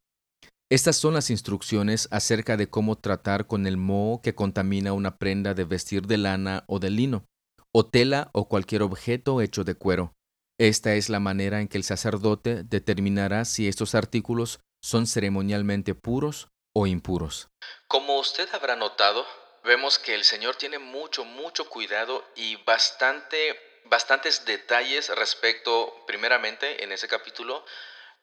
Estas 0.69 0.97
son 0.97 1.13
las 1.13 1.29
instrucciones 1.29 2.09
acerca 2.11 2.57
de 2.57 2.69
cómo 2.69 2.97
tratar 2.97 3.47
con 3.47 3.67
el 3.67 3.77
moho 3.77 4.21
que 4.21 4.35
contamina 4.35 4.91
una 4.91 5.17
prenda 5.17 5.53
de 5.53 5.63
vestir 5.63 6.01
de 6.07 6.17
lana 6.17 6.65
o 6.67 6.79
de 6.79 6.89
lino, 6.89 7.25
o 7.71 7.85
tela 7.85 8.29
o 8.33 8.49
cualquier 8.49 8.81
objeto 8.81 9.39
hecho 9.39 9.63
de 9.63 9.75
cuero. 9.75 10.13
Esta 10.59 10.95
es 10.95 11.07
la 11.07 11.21
manera 11.21 11.61
en 11.61 11.69
que 11.69 11.77
el 11.77 11.85
sacerdote 11.85 12.63
determinará 12.63 13.45
si 13.45 13.69
estos 13.69 13.95
artículos 13.95 14.59
son 14.81 15.07
ceremonialmente 15.07 15.95
puros 15.95 16.49
o 16.75 16.85
impuros. 16.85 17.47
Como 17.87 18.19
usted 18.19 18.49
habrá 18.53 18.75
notado, 18.75 19.25
vemos 19.63 19.99
que 19.99 20.15
el 20.15 20.25
Señor 20.25 20.57
tiene 20.57 20.79
mucho, 20.79 21.23
mucho 21.23 21.69
cuidado 21.69 22.25
y 22.35 22.57
bastante, 22.65 23.57
bastantes 23.85 24.43
detalles 24.43 25.15
respecto, 25.15 25.93
primeramente, 26.07 26.83
en 26.83 26.91
ese 26.91 27.07
capítulo, 27.07 27.63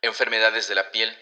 enfermedades 0.02 0.68
de 0.68 0.74
la 0.74 0.90
piel. 0.90 1.16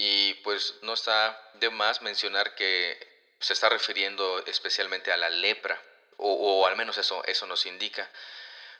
Y 0.00 0.34
pues 0.44 0.76
no 0.82 0.94
está 0.94 1.50
de 1.54 1.70
más 1.70 2.02
mencionar 2.02 2.54
que 2.54 2.96
se 3.40 3.52
está 3.52 3.68
refiriendo 3.68 4.44
especialmente 4.46 5.10
a 5.10 5.16
la 5.16 5.28
lepra, 5.28 5.82
o, 6.18 6.64
al 6.68 6.76
menos 6.76 6.98
eso, 6.98 7.24
eso 7.24 7.48
nos 7.48 7.66
indica. 7.66 8.08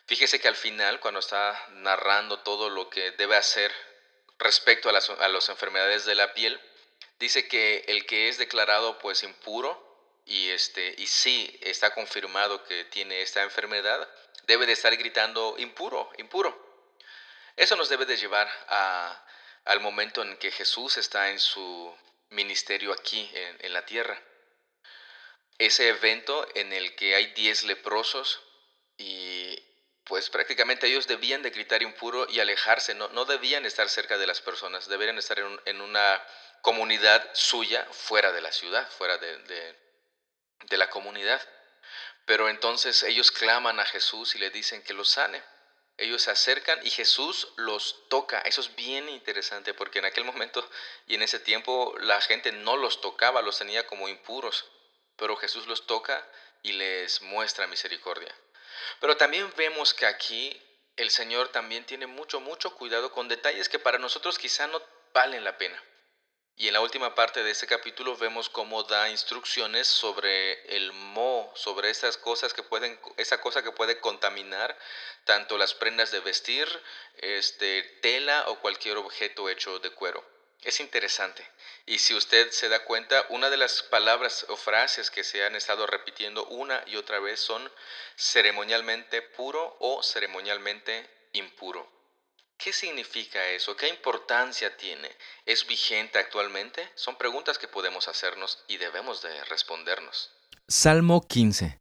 Fíjese 0.07 0.39
que 0.39 0.47
al 0.47 0.55
final, 0.55 1.01
cuando 1.01 1.19
está 1.19 1.61
narrando 1.71 2.39
todo 2.39 2.71
lo 2.71 2.89
que 2.89 3.11
debe 3.11 3.35
hacer 3.35 3.73
respecto 4.39 4.91
a 4.91 4.93
las, 4.93 5.11
a 5.11 5.27
las 5.27 5.49
enfermedades 5.49 6.05
de 6.05 6.15
la 6.15 6.35
piel, 6.35 6.61
dice 7.19 7.49
que 7.49 7.85
el 7.89 8.07
que 8.07 8.29
es 8.29 8.39
declarado 8.39 9.01
pues 9.01 9.25
impuro 9.25 10.23
y 10.25 10.51
este 10.51 10.95
y 10.99 11.09
sí 11.09 11.59
está 11.63 11.95
confirmado 11.95 12.63
que 12.63 12.85
tiene 12.85 13.23
esta 13.23 13.43
enfermedad, 13.43 14.09
debe 14.45 14.67
de 14.67 14.73
estar 14.73 14.97
gritando 14.97 15.57
impuro, 15.59 16.13
impuro. 16.19 16.57
Eso 17.57 17.75
nos 17.75 17.89
debe 17.89 18.07
de 18.07 18.17
llevar 18.17 18.49
a, 18.69 19.25
al 19.65 19.81
momento 19.81 20.23
en 20.23 20.37
que 20.39 20.51
Jesús 20.51 20.97
está 20.97 21.31
en 21.31 21.39
su 21.39 21.95
ministerio 22.31 22.93
aquí 22.93 23.31
en, 23.35 23.57
en 23.61 23.73
la 23.73 23.85
tierra. 23.85 24.21
Ese 25.59 25.89
evento 25.89 26.47
en 26.55 26.73
el 26.73 26.95
que 26.95 27.15
hay 27.15 27.27
diez 27.33 27.65
leprosos 27.65 28.41
y 28.97 29.59
pues 30.09 30.31
prácticamente 30.31 30.87
ellos 30.87 31.07
debían 31.07 31.43
de 31.43 31.51
gritar 31.51 31.83
impuro 31.83 32.27
y 32.31 32.41
alejarse, 32.41 32.95
no, 32.95 33.09
no 33.09 33.27
debían 33.27 33.67
estar 33.67 33.89
cerca 33.91 34.17
de 34.17 34.27
las 34.27 34.41
personas, 34.41 34.89
deberían 34.89 35.19
estar 35.19 35.39
en, 35.39 35.61
en 35.67 35.81
una 35.83 36.23
comunidad 36.63 37.29
suya 37.35 37.87
fuera 37.93 38.33
de 38.33 38.41
la 38.41 38.51
ciudad, 38.51 38.91
fuera 38.91 39.19
de, 39.19 39.37
de, 40.69 40.77
la 40.77 40.89
comunidad. 40.91 41.41
Pero 42.25 42.49
entonces 42.49 43.03
ellos 43.03 43.31
claman 43.31 43.81
a 43.81 43.85
Jesús 43.85 44.35
y 44.35 44.39
le 44.39 44.51
dicen 44.51 44.83
que 44.83 44.95
los 44.95 45.11
sane. 45.11 45.43
Ellos 45.99 46.23
se 46.23 46.31
acercan 46.31 46.79
y 46.87 46.91
Jesús 46.91 47.49
los 47.57 48.09
toca. 48.09 48.41
Eso 48.43 48.61
es 48.61 48.75
bien 48.77 49.09
interesante 49.09 49.75
porque 49.75 49.99
en 49.99 50.05
aquel 50.05 50.25
momento 50.25 50.69
y 51.09 51.17
en 51.17 51.23
ese 51.23 51.41
tiempo 51.41 51.95
la 51.99 52.21
gente 52.21 52.53
no 52.53 52.77
los 52.77 53.01
tocaba, 53.01 53.43
los 53.43 53.59
tenía 53.59 53.87
como 53.87 54.09
impuros. 54.09 54.65
Pero 55.17 55.37
Jesús 55.37 55.67
los 55.67 55.87
toca 55.87 56.25
y 56.63 56.73
les 56.73 57.21
muestra 57.23 57.67
misericordia. 57.67 58.33
Pero 59.01 59.17
también 59.17 59.53
vemos 59.57 59.93
que 59.93 60.07
aquí 60.07 60.63
el 60.97 61.11
Señor 61.11 61.49
también 61.49 61.85
tiene 61.85 62.07
mucho, 62.07 62.39
mucho 62.39 62.75
cuidado 62.77 63.11
con 63.11 63.27
detalles 63.27 63.69
que 63.69 63.81
para 63.81 63.99
nosotros 63.99 64.39
quizá 64.39 64.69
no 64.69 64.81
valen 65.13 65.43
la 65.43 65.59
pena. 65.59 65.83
Y 66.61 66.67
en 66.67 66.73
la 66.73 66.81
última 66.81 67.15
parte 67.15 67.45
de 67.45 67.53
este 67.53 67.69
capítulo 67.69 68.17
vemos 68.17 68.49
cómo 68.49 68.83
da 68.83 69.09
instrucciones 69.11 69.87
sobre 69.87 70.61
el 70.77 70.93
mo, 70.93 71.53
sobre 71.55 71.89
esas 71.89 72.17
cosas 72.17 72.53
que 72.53 72.65
pueden, 72.65 72.99
esa 73.17 73.41
cosa 73.41 73.63
que 73.63 73.71
puede 73.71 74.01
contaminar 74.01 74.77
tanto 75.23 75.57
las 75.57 75.75
prendas 75.75 76.11
de 76.11 76.19
vestir, 76.19 76.69
este, 77.19 77.85
tela 78.03 78.43
o 78.49 78.59
cualquier 78.59 78.97
objeto 78.97 79.49
hecho 79.49 79.79
de 79.79 79.91
cuero. 79.91 80.25
Es 80.63 80.81
interesante. 80.81 81.49
Y 81.87 82.01
si 82.01 82.17
usted 82.17 82.51
se 82.51 82.69
da 82.69 82.83
cuenta, 82.83 83.25
una 83.29 83.51
de 83.51 83.57
las 83.57 83.85
palabras 83.85 84.45
o 84.49 84.57
frases 84.57 85.13
que 85.13 85.23
se 85.23 85.45
han 85.45 85.55
estado 85.55 85.87
repitiendo 85.87 86.45
una 86.47 86.83
y 86.87 86.97
otra 86.97 87.21
vez 87.21 87.39
son 87.39 87.71
ceremonialmente 88.17 89.23
puro 89.23 89.77
o 89.79 90.03
ceremonialmente 90.03 91.09
impuro. 91.35 91.98
¿Qué 92.59 92.73
significa 92.73 93.39
eso? 93.55 93.77
¿Qué 93.77 93.89
importancia 93.89 94.77
tiene? 94.77 95.09
¿Es 95.47 95.65
vigente 95.65 96.19
actualmente? 96.19 96.83
Son 96.97 97.17
preguntas 97.17 97.57
que 97.57 97.69
podemos 97.69 98.09
hacernos 98.09 98.65
y 98.67 98.79
debemos 98.79 99.23
de 99.23 99.45
respondernos. 99.45 100.33
Salmo 100.67 101.25
15. 101.25 101.79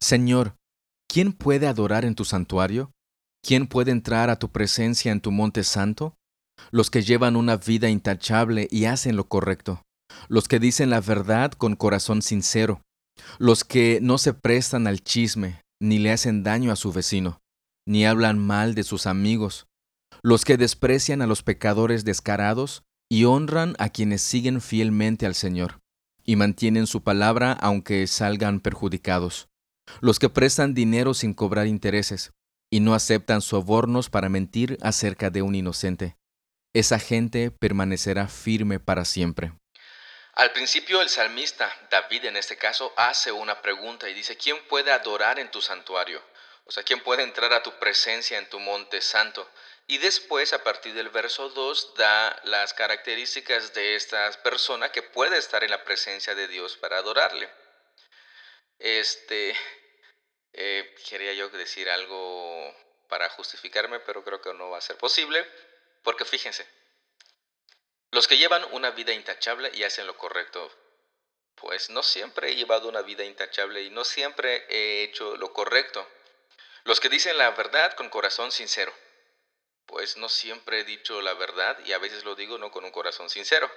Señor, 0.00 0.56
¿quién 1.08 1.34
puede 1.34 1.66
adorar 1.66 2.06
en 2.06 2.14
tu 2.14 2.24
santuario? 2.24 2.90
¿Quién 3.46 3.66
puede 3.66 3.90
entrar 3.90 4.30
a 4.30 4.38
tu 4.38 4.50
presencia 4.50 5.12
en 5.12 5.20
tu 5.20 5.30
monte 5.30 5.62
santo? 5.62 6.16
Los 6.70 6.90
que 6.90 7.02
llevan 7.02 7.36
una 7.36 7.58
vida 7.58 7.90
intachable 7.90 8.66
y 8.70 8.86
hacen 8.86 9.14
lo 9.14 9.28
correcto, 9.28 9.82
los 10.28 10.48
que 10.48 10.58
dicen 10.58 10.88
la 10.88 11.02
verdad 11.02 11.52
con 11.52 11.76
corazón 11.76 12.22
sincero, 12.22 12.80
los 13.38 13.62
que 13.62 13.98
no 14.00 14.16
se 14.16 14.32
prestan 14.32 14.86
al 14.86 15.02
chisme, 15.02 15.60
ni 15.80 15.98
le 15.98 16.12
hacen 16.12 16.42
daño 16.42 16.72
a 16.72 16.76
su 16.76 16.92
vecino, 16.92 17.40
ni 17.86 18.06
hablan 18.06 18.38
mal 18.38 18.74
de 18.74 18.82
sus 18.82 19.06
amigos, 19.06 19.67
los 20.22 20.44
que 20.44 20.56
desprecian 20.56 21.22
a 21.22 21.26
los 21.26 21.42
pecadores 21.42 22.04
descarados 22.04 22.82
y 23.08 23.24
honran 23.24 23.74
a 23.78 23.88
quienes 23.88 24.22
siguen 24.22 24.60
fielmente 24.60 25.26
al 25.26 25.34
Señor, 25.34 25.80
y 26.24 26.36
mantienen 26.36 26.86
su 26.86 27.02
palabra 27.02 27.52
aunque 27.52 28.06
salgan 28.06 28.60
perjudicados, 28.60 29.48
los 30.00 30.18
que 30.18 30.28
prestan 30.28 30.74
dinero 30.74 31.14
sin 31.14 31.34
cobrar 31.34 31.66
intereses, 31.66 32.32
y 32.70 32.80
no 32.80 32.94
aceptan 32.94 33.40
sobornos 33.40 34.10
para 34.10 34.28
mentir 34.28 34.76
acerca 34.82 35.30
de 35.30 35.42
un 35.42 35.54
inocente. 35.54 36.16
Esa 36.74 36.98
gente 36.98 37.50
permanecerá 37.50 38.28
firme 38.28 38.78
para 38.78 39.04
siempre. 39.04 39.52
Al 40.34 40.52
principio 40.52 41.02
el 41.02 41.08
salmista, 41.08 41.68
David 41.90 42.26
en 42.26 42.36
este 42.36 42.56
caso, 42.56 42.92
hace 42.96 43.32
una 43.32 43.60
pregunta 43.60 44.08
y 44.08 44.14
dice, 44.14 44.36
¿quién 44.36 44.56
puede 44.68 44.92
adorar 44.92 45.38
en 45.38 45.50
tu 45.50 45.60
santuario? 45.60 46.22
O 46.64 46.70
sea, 46.70 46.82
¿quién 46.82 47.00
puede 47.00 47.22
entrar 47.22 47.52
a 47.54 47.62
tu 47.62 47.72
presencia 47.78 48.38
en 48.38 48.48
tu 48.48 48.60
monte 48.60 49.00
santo? 49.00 49.50
Y 49.90 49.96
después, 49.96 50.52
a 50.52 50.62
partir 50.62 50.92
del 50.92 51.08
verso 51.08 51.48
2, 51.48 51.94
da 51.94 52.38
las 52.44 52.74
características 52.74 53.72
de 53.72 53.94
esta 53.94 54.30
persona 54.42 54.92
que 54.92 55.02
puede 55.02 55.38
estar 55.38 55.64
en 55.64 55.70
la 55.70 55.82
presencia 55.82 56.34
de 56.34 56.46
Dios 56.46 56.76
para 56.76 56.98
adorarle. 56.98 57.50
Este, 58.78 59.56
eh, 60.52 60.94
quería 61.08 61.32
yo 61.32 61.48
decir 61.48 61.88
algo 61.88 62.76
para 63.08 63.30
justificarme, 63.30 63.98
pero 64.00 64.22
creo 64.22 64.42
que 64.42 64.52
no 64.52 64.68
va 64.68 64.76
a 64.76 64.82
ser 64.82 64.98
posible, 64.98 65.50
porque 66.02 66.26
fíjense, 66.26 66.68
los 68.10 68.28
que 68.28 68.36
llevan 68.36 68.64
una 68.72 68.90
vida 68.90 69.14
intachable 69.14 69.70
y 69.72 69.84
hacen 69.84 70.06
lo 70.06 70.18
correcto, 70.18 70.70
pues 71.54 71.88
no 71.88 72.02
siempre 72.02 72.50
he 72.50 72.56
llevado 72.56 72.90
una 72.90 73.00
vida 73.00 73.24
intachable 73.24 73.80
y 73.84 73.88
no 73.88 74.04
siempre 74.04 74.66
he 74.68 75.02
hecho 75.04 75.34
lo 75.38 75.54
correcto. 75.54 76.06
Los 76.84 77.00
que 77.00 77.08
dicen 77.08 77.38
la 77.38 77.52
verdad 77.52 77.94
con 77.94 78.10
corazón 78.10 78.52
sincero, 78.52 78.92
pues 79.88 80.18
no 80.18 80.28
siempre 80.28 80.80
he 80.80 80.84
dicho 80.84 81.20
la 81.22 81.32
verdad 81.34 81.76
y 81.84 81.92
a 81.92 81.98
veces 81.98 82.22
lo 82.22 82.36
digo 82.36 82.58
no 82.58 82.70
con 82.70 82.84
un 82.84 82.92
corazón 82.92 83.28
sincero. 83.30 83.68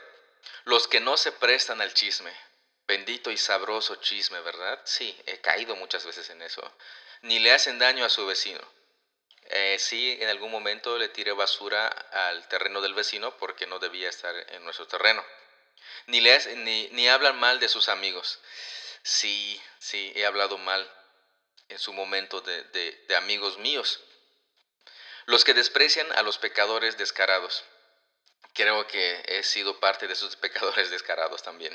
Los 0.65 0.87
que 0.87 0.99
no 0.99 1.15
se 1.15 1.31
prestan 1.31 1.81
al 1.81 1.93
chisme, 1.93 2.31
bendito 2.85 3.31
y 3.31 3.37
sabroso 3.37 3.95
chisme, 3.95 4.41
¿verdad? 4.41 4.81
Sí, 4.83 5.17
he 5.25 5.39
caído 5.39 5.75
muchas 5.77 6.05
veces 6.05 6.29
en 6.29 6.41
eso. 6.41 6.61
Ni 7.21 7.39
le 7.39 7.53
hacen 7.53 7.79
daño 7.79 8.03
a 8.03 8.09
su 8.09 8.25
vecino. 8.25 8.59
Eh, 9.45 9.77
sí, 9.79 10.17
en 10.19 10.27
algún 10.27 10.51
momento 10.51 10.97
le 10.97 11.07
tiré 11.09 11.31
basura 11.31 11.87
al 11.87 12.45
terreno 12.49 12.81
del 12.81 12.93
vecino 12.93 13.37
porque 13.37 13.65
no 13.65 13.79
debía 13.79 14.09
estar 14.09 14.35
en 14.53 14.63
nuestro 14.65 14.87
terreno. 14.87 15.25
Ni, 16.07 16.19
le, 16.19 16.55
ni, 16.57 16.89
ni 16.89 17.07
hablan 17.07 17.39
mal 17.39 17.59
de 17.61 17.69
sus 17.69 17.87
amigos. 17.87 18.39
Sí, 19.03 19.61
sí, 19.79 20.11
he 20.15 20.25
hablado 20.25 20.57
mal 20.57 20.91
en 21.69 21.79
su 21.79 21.93
momento 21.93 22.41
de, 22.41 22.63
de 22.63 23.15
amigos 23.15 23.57
míos. 23.59 24.01
Los 25.31 25.43
que 25.43 25.53
desprecian 25.53 26.11
a 26.13 26.21
los 26.21 26.37
pecadores 26.37 26.97
descarados. 26.97 27.63
Creo 28.53 28.85
que 28.85 29.23
he 29.27 29.43
sido 29.43 29.79
parte 29.79 30.05
de 30.05 30.13
esos 30.13 30.35
pecadores 30.45 30.91
descarados 30.91 31.41
también. 31.41 31.73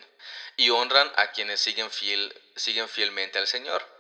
Y 0.56 0.70
honran 0.70 1.10
a 1.16 1.32
quienes 1.32 1.60
siguen, 1.60 1.90
fiel, 1.90 2.38
siguen 2.54 2.88
fielmente 2.88 3.38
al 3.38 3.47
Señor 3.49 3.97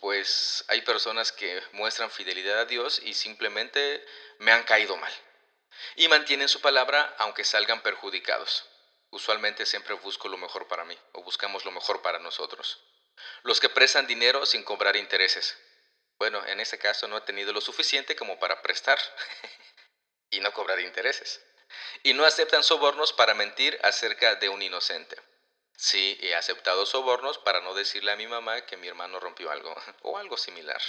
pues 0.00 0.64
hay 0.68 0.82
personas 0.82 1.32
que 1.32 1.62
muestran 1.72 2.10
fidelidad 2.10 2.60
a 2.60 2.64
Dios 2.66 3.00
y 3.02 3.14
simplemente 3.14 4.04
me 4.38 4.52
han 4.52 4.62
caído 4.64 4.96
mal. 4.96 5.12
Y 5.96 6.08
mantienen 6.08 6.48
su 6.48 6.60
palabra 6.60 7.14
aunque 7.18 7.44
salgan 7.44 7.82
perjudicados. 7.82 8.64
Usualmente 9.10 9.64
siempre 9.64 9.94
busco 9.94 10.28
lo 10.28 10.36
mejor 10.36 10.68
para 10.68 10.84
mí 10.84 10.96
o 11.12 11.22
buscamos 11.22 11.64
lo 11.64 11.70
mejor 11.70 12.02
para 12.02 12.18
nosotros. 12.18 12.84
Los 13.42 13.58
que 13.58 13.68
prestan 13.68 14.06
dinero 14.06 14.44
sin 14.44 14.62
cobrar 14.62 14.96
intereses. 14.96 15.56
Bueno, 16.18 16.44
en 16.46 16.60
este 16.60 16.78
caso 16.78 17.08
no 17.08 17.18
he 17.18 17.22
tenido 17.22 17.52
lo 17.52 17.60
suficiente 17.60 18.16
como 18.16 18.38
para 18.38 18.62
prestar 18.62 18.98
y 20.30 20.40
no 20.40 20.52
cobrar 20.52 20.80
intereses. 20.80 21.42
Y 22.02 22.14
no 22.14 22.24
aceptan 22.24 22.62
sobornos 22.62 23.12
para 23.12 23.34
mentir 23.34 23.78
acerca 23.82 24.36
de 24.36 24.48
un 24.48 24.62
inocente. 24.62 25.16
Sí, 25.76 26.18
he 26.22 26.34
aceptado 26.34 26.86
sobornos 26.86 27.38
para 27.38 27.60
no 27.60 27.74
decirle 27.74 28.12
a 28.12 28.16
mi 28.16 28.26
mamá 28.26 28.64
que 28.64 28.78
mi 28.78 28.88
hermano 28.88 29.20
rompió 29.20 29.50
algo 29.50 29.74
o 30.02 30.16
algo 30.16 30.36
similar. 30.36 30.80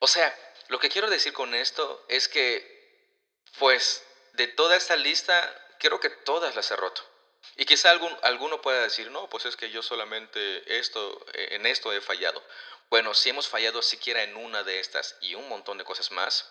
O 0.00 0.08
sea, 0.08 0.36
lo 0.68 0.80
que 0.80 0.88
quiero 0.88 1.08
decir 1.08 1.32
con 1.32 1.54
esto 1.54 2.04
es 2.08 2.28
que, 2.28 3.16
pues, 3.58 4.04
de 4.32 4.48
toda 4.48 4.76
esta 4.76 4.96
lista, 4.96 5.54
creo 5.78 6.00
que 6.00 6.10
todas 6.10 6.56
las 6.56 6.70
he 6.70 6.76
roto. 6.76 7.11
Y 7.56 7.64
quizá 7.64 7.90
algún, 7.90 8.16
alguno 8.22 8.62
pueda 8.62 8.82
decir, 8.82 9.10
no, 9.10 9.28
pues 9.28 9.44
es 9.46 9.56
que 9.56 9.70
yo 9.70 9.82
solamente 9.82 10.78
esto, 10.78 11.24
en 11.34 11.66
esto 11.66 11.92
he 11.92 12.00
fallado. 12.00 12.42
Bueno, 12.88 13.14
si 13.14 13.30
hemos 13.30 13.48
fallado 13.48 13.82
siquiera 13.82 14.22
en 14.22 14.36
una 14.36 14.62
de 14.62 14.78
estas 14.78 15.16
y 15.20 15.34
un 15.34 15.48
montón 15.48 15.78
de 15.78 15.84
cosas 15.84 16.10
más, 16.10 16.50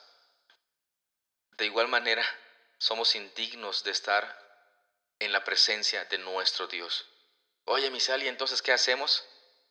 de 1.52 1.66
igual 1.66 1.88
manera 1.88 2.26
somos 2.78 3.16
indignos 3.16 3.84
de 3.84 3.92
estar 3.92 4.42
en 5.20 5.32
la 5.32 5.44
presencia 5.44 6.06
de 6.06 6.18
nuestro 6.18 6.68
Dios. 6.68 7.06
Oye, 7.66 7.92
Misali, 7.92 8.28
entonces, 8.28 8.62
¿qué 8.62 8.72
hacemos? 8.72 9.24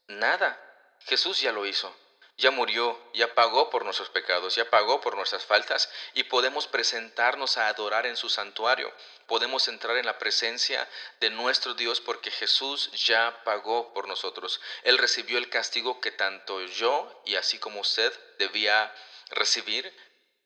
Nada. 0.06 0.58
Jesús 1.06 1.40
ya 1.40 1.52
lo 1.52 1.66
hizo. 1.66 1.94
Ya 2.40 2.50
murió, 2.50 2.98
ya 3.12 3.34
pagó 3.34 3.68
por 3.68 3.84
nuestros 3.84 4.08
pecados, 4.08 4.56
ya 4.56 4.70
pagó 4.70 5.02
por 5.02 5.14
nuestras 5.14 5.44
faltas 5.44 5.90
y 6.14 6.24
podemos 6.24 6.66
presentarnos 6.66 7.58
a 7.58 7.68
adorar 7.68 8.06
en 8.06 8.16
su 8.16 8.30
santuario. 8.30 8.90
Podemos 9.26 9.68
entrar 9.68 9.98
en 9.98 10.06
la 10.06 10.18
presencia 10.18 10.88
de 11.20 11.28
nuestro 11.28 11.74
Dios 11.74 12.00
porque 12.00 12.30
Jesús 12.30 12.90
ya 12.92 13.42
pagó 13.44 13.92
por 13.92 14.08
nosotros. 14.08 14.58
Él 14.84 14.96
recibió 14.96 15.36
el 15.36 15.50
castigo 15.50 16.00
que 16.00 16.12
tanto 16.12 16.62
yo 16.62 17.22
y 17.26 17.34
así 17.34 17.58
como 17.58 17.80
usted 17.80 18.10
debía 18.38 18.90
recibir 19.28 19.94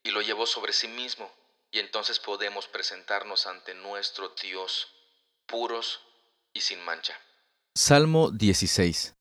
y 0.03 0.11
lo 0.11 0.21
llevó 0.21 0.47
sobre 0.47 0.73
sí 0.73 0.89
mismo. 0.89 1.33
Y 1.71 1.79
entonces 1.79 2.19
podemos 2.19 2.67
presentarnos 2.67 3.47
ante 3.47 3.73
nuestro 3.75 4.31
Dios 4.31 4.89
puros 5.47 6.01
y 6.53 6.61
sin 6.61 6.85
mancha. 6.85 7.17
Salmo 7.77 8.33
16. 8.33 9.15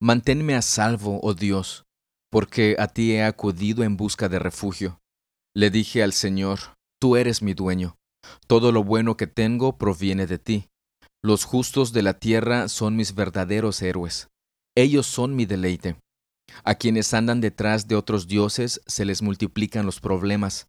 Manténme 0.00 0.54
a 0.54 0.62
salvo, 0.62 1.20
oh 1.22 1.32
Dios, 1.32 1.85
porque 2.30 2.76
a 2.78 2.88
ti 2.88 3.12
he 3.12 3.24
acudido 3.24 3.84
en 3.84 3.96
busca 3.96 4.28
de 4.28 4.38
refugio. 4.38 5.00
Le 5.54 5.70
dije 5.70 6.02
al 6.02 6.12
Señor, 6.12 6.76
Tú 6.98 7.16
eres 7.16 7.42
mi 7.42 7.52
dueño. 7.52 7.98
Todo 8.46 8.72
lo 8.72 8.82
bueno 8.82 9.16
que 9.16 9.26
tengo 9.26 9.76
proviene 9.76 10.26
de 10.26 10.38
ti. 10.38 10.68
Los 11.22 11.44
justos 11.44 11.92
de 11.92 12.02
la 12.02 12.14
tierra 12.14 12.68
son 12.68 12.96
mis 12.96 13.14
verdaderos 13.14 13.82
héroes. 13.82 14.28
Ellos 14.74 15.06
son 15.06 15.36
mi 15.36 15.44
deleite. 15.44 15.96
A 16.64 16.76
quienes 16.76 17.12
andan 17.12 17.40
detrás 17.40 17.86
de 17.86 17.96
otros 17.96 18.28
dioses 18.28 18.80
se 18.86 19.04
les 19.04 19.20
multiplican 19.20 19.84
los 19.84 20.00
problemas. 20.00 20.68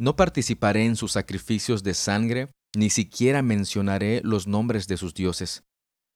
No 0.00 0.16
participaré 0.16 0.84
en 0.84 0.96
sus 0.96 1.12
sacrificios 1.12 1.82
de 1.82 1.94
sangre, 1.94 2.50
ni 2.76 2.90
siquiera 2.90 3.42
mencionaré 3.42 4.20
los 4.24 4.46
nombres 4.46 4.88
de 4.88 4.96
sus 4.96 5.14
dioses. 5.14 5.64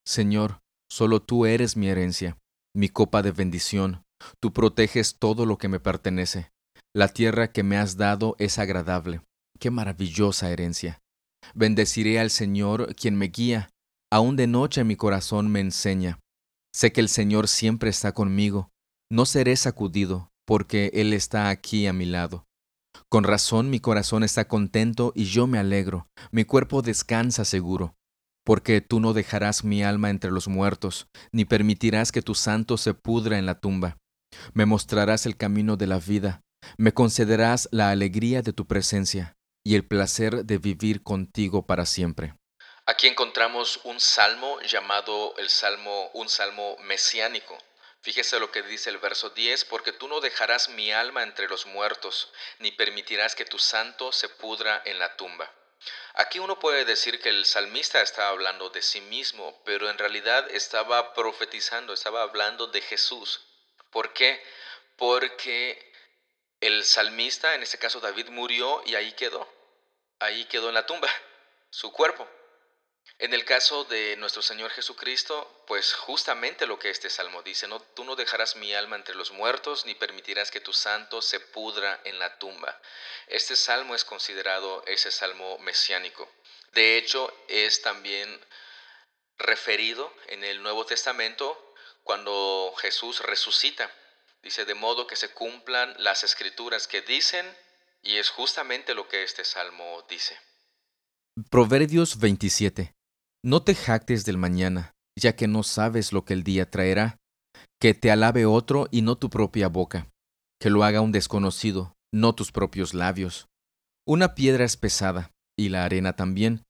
Señor, 0.04 0.60
solo 0.90 1.20
tú 1.20 1.46
eres 1.46 1.76
mi 1.76 1.88
herencia, 1.88 2.38
mi 2.74 2.88
copa 2.88 3.22
de 3.22 3.32
bendición, 3.32 4.02
tú 4.40 4.52
proteges 4.52 5.16
todo 5.18 5.46
lo 5.46 5.58
que 5.58 5.68
me 5.68 5.80
pertenece. 5.80 6.50
La 6.94 7.08
tierra 7.08 7.52
que 7.52 7.62
me 7.62 7.76
has 7.76 7.96
dado 7.96 8.36
es 8.38 8.58
agradable. 8.58 9.22
Qué 9.58 9.70
maravillosa 9.70 10.50
herencia. 10.50 11.00
Bendeciré 11.54 12.18
al 12.18 12.30
Señor, 12.30 12.94
quien 12.94 13.16
me 13.16 13.26
guía. 13.26 13.70
Aún 14.10 14.36
de 14.36 14.46
noche 14.46 14.84
mi 14.84 14.96
corazón 14.96 15.50
me 15.50 15.60
enseña. 15.60 16.18
Sé 16.74 16.92
que 16.92 17.00
el 17.00 17.08
Señor 17.08 17.48
siempre 17.48 17.90
está 17.90 18.12
conmigo. 18.12 18.70
No 19.10 19.26
seré 19.26 19.56
sacudido, 19.56 20.30
porque 20.46 20.90
Él 20.94 21.12
está 21.12 21.48
aquí 21.48 21.86
a 21.86 21.92
mi 21.92 22.04
lado. 22.04 22.44
Con 23.08 23.24
razón 23.24 23.70
mi 23.70 23.80
corazón 23.80 24.22
está 24.22 24.46
contento 24.46 25.12
y 25.14 25.24
yo 25.24 25.46
me 25.46 25.58
alegro. 25.58 26.06
Mi 26.30 26.44
cuerpo 26.44 26.82
descansa 26.82 27.44
seguro 27.44 27.94
porque 28.44 28.80
tú 28.80 29.00
no 29.00 29.12
dejarás 29.12 29.64
mi 29.64 29.82
alma 29.82 30.10
entre 30.10 30.30
los 30.30 30.48
muertos, 30.48 31.08
ni 31.30 31.44
permitirás 31.44 32.12
que 32.12 32.22
tu 32.22 32.34
santo 32.34 32.76
se 32.76 32.94
pudra 32.94 33.38
en 33.38 33.46
la 33.46 33.60
tumba. 33.60 33.98
Me 34.54 34.66
mostrarás 34.66 35.26
el 35.26 35.36
camino 35.36 35.76
de 35.76 35.86
la 35.86 35.98
vida, 35.98 36.42
me 36.76 36.92
concederás 36.92 37.68
la 37.72 37.90
alegría 37.90 38.42
de 38.42 38.52
tu 38.52 38.66
presencia 38.66 39.36
y 39.64 39.74
el 39.74 39.86
placer 39.86 40.44
de 40.44 40.58
vivir 40.58 41.02
contigo 41.02 41.66
para 41.66 41.86
siempre. 41.86 42.34
Aquí 42.86 43.06
encontramos 43.06 43.80
un 43.84 44.00
salmo 44.00 44.60
llamado 44.62 45.34
el 45.38 45.48
salmo, 45.48 46.10
un 46.14 46.28
salmo 46.28 46.76
mesiánico. 46.80 47.56
Fíjese 48.00 48.40
lo 48.40 48.50
que 48.50 48.62
dice 48.62 48.90
el 48.90 48.98
verso 48.98 49.30
10, 49.30 49.66
porque 49.66 49.92
tú 49.92 50.08
no 50.08 50.20
dejarás 50.20 50.68
mi 50.68 50.90
alma 50.90 51.22
entre 51.22 51.48
los 51.48 51.66
muertos, 51.66 52.32
ni 52.58 52.72
permitirás 52.72 53.36
que 53.36 53.44
tu 53.44 53.60
santo 53.60 54.10
se 54.10 54.28
pudra 54.28 54.82
en 54.84 54.98
la 54.98 55.16
tumba. 55.16 55.48
Aquí 56.14 56.40
uno 56.40 56.58
puede 56.58 56.84
decir 56.84 57.20
que 57.20 57.28
el 57.28 57.44
salmista 57.44 58.02
estaba 58.02 58.30
hablando 58.30 58.70
de 58.70 58.82
sí 58.82 59.00
mismo, 59.00 59.62
pero 59.64 59.88
en 59.88 59.98
realidad 59.98 60.50
estaba 60.50 61.14
profetizando, 61.14 61.92
estaba 61.92 62.22
hablando 62.22 62.66
de 62.66 62.80
Jesús. 62.80 63.40
¿Por 63.92 64.12
qué? 64.12 64.42
porque 65.02 65.92
el 66.60 66.84
salmista, 66.84 67.56
en 67.56 67.64
este 67.64 67.76
caso 67.76 67.98
David, 67.98 68.28
murió 68.28 68.80
y 68.86 68.94
ahí 68.94 69.10
quedó. 69.14 69.52
Ahí 70.20 70.44
quedó 70.44 70.68
en 70.68 70.74
la 70.74 70.86
tumba, 70.86 71.08
su 71.70 71.90
cuerpo. 71.90 72.28
En 73.18 73.34
el 73.34 73.44
caso 73.44 73.82
de 73.82 74.14
nuestro 74.16 74.42
Señor 74.42 74.70
Jesucristo, 74.70 75.64
pues 75.66 75.94
justamente 75.94 76.68
lo 76.68 76.78
que 76.78 76.90
este 76.90 77.10
salmo 77.10 77.42
dice, 77.42 77.66
no, 77.66 77.80
tú 77.80 78.04
no 78.04 78.14
dejarás 78.14 78.54
mi 78.54 78.72
alma 78.74 78.94
entre 78.94 79.16
los 79.16 79.32
muertos, 79.32 79.86
ni 79.86 79.96
permitirás 79.96 80.52
que 80.52 80.60
tu 80.60 80.72
santo 80.72 81.20
se 81.20 81.40
pudra 81.40 82.00
en 82.04 82.20
la 82.20 82.38
tumba. 82.38 82.80
Este 83.26 83.56
salmo 83.56 83.96
es 83.96 84.04
considerado 84.04 84.84
ese 84.86 85.10
salmo 85.10 85.58
mesiánico. 85.58 86.30
De 86.70 86.96
hecho, 86.96 87.36
es 87.48 87.82
también 87.82 88.40
referido 89.36 90.14
en 90.28 90.44
el 90.44 90.62
Nuevo 90.62 90.86
Testamento 90.86 91.71
cuando 92.02 92.72
Jesús 92.78 93.22
resucita. 93.24 93.90
Dice, 94.42 94.64
de 94.64 94.74
modo 94.74 95.06
que 95.06 95.16
se 95.16 95.32
cumplan 95.32 95.94
las 95.98 96.24
escrituras 96.24 96.88
que 96.88 97.02
dicen, 97.02 97.46
y 98.02 98.16
es 98.16 98.30
justamente 98.30 98.94
lo 98.94 99.08
que 99.08 99.22
este 99.22 99.44
salmo 99.44 100.04
dice. 100.08 100.36
Proverbios 101.50 102.18
27. 102.18 102.94
No 103.44 103.62
te 103.62 103.74
jactes 103.74 104.24
del 104.24 104.38
mañana, 104.38 104.92
ya 105.18 105.36
que 105.36 105.46
no 105.46 105.62
sabes 105.62 106.12
lo 106.12 106.24
que 106.24 106.34
el 106.34 106.42
día 106.42 106.70
traerá. 106.70 107.18
Que 107.80 107.94
te 107.94 108.10
alabe 108.10 108.46
otro 108.46 108.88
y 108.90 109.02
no 109.02 109.16
tu 109.16 109.30
propia 109.30 109.68
boca. 109.68 110.08
Que 110.60 110.70
lo 110.70 110.84
haga 110.84 111.00
un 111.00 111.12
desconocido, 111.12 111.94
no 112.12 112.34
tus 112.34 112.52
propios 112.52 112.94
labios. 112.94 113.48
Una 114.06 114.34
piedra 114.34 114.64
es 114.64 114.76
pesada, 114.76 115.30
y 115.56 115.68
la 115.68 115.84
arena 115.84 116.14
también, 116.14 116.64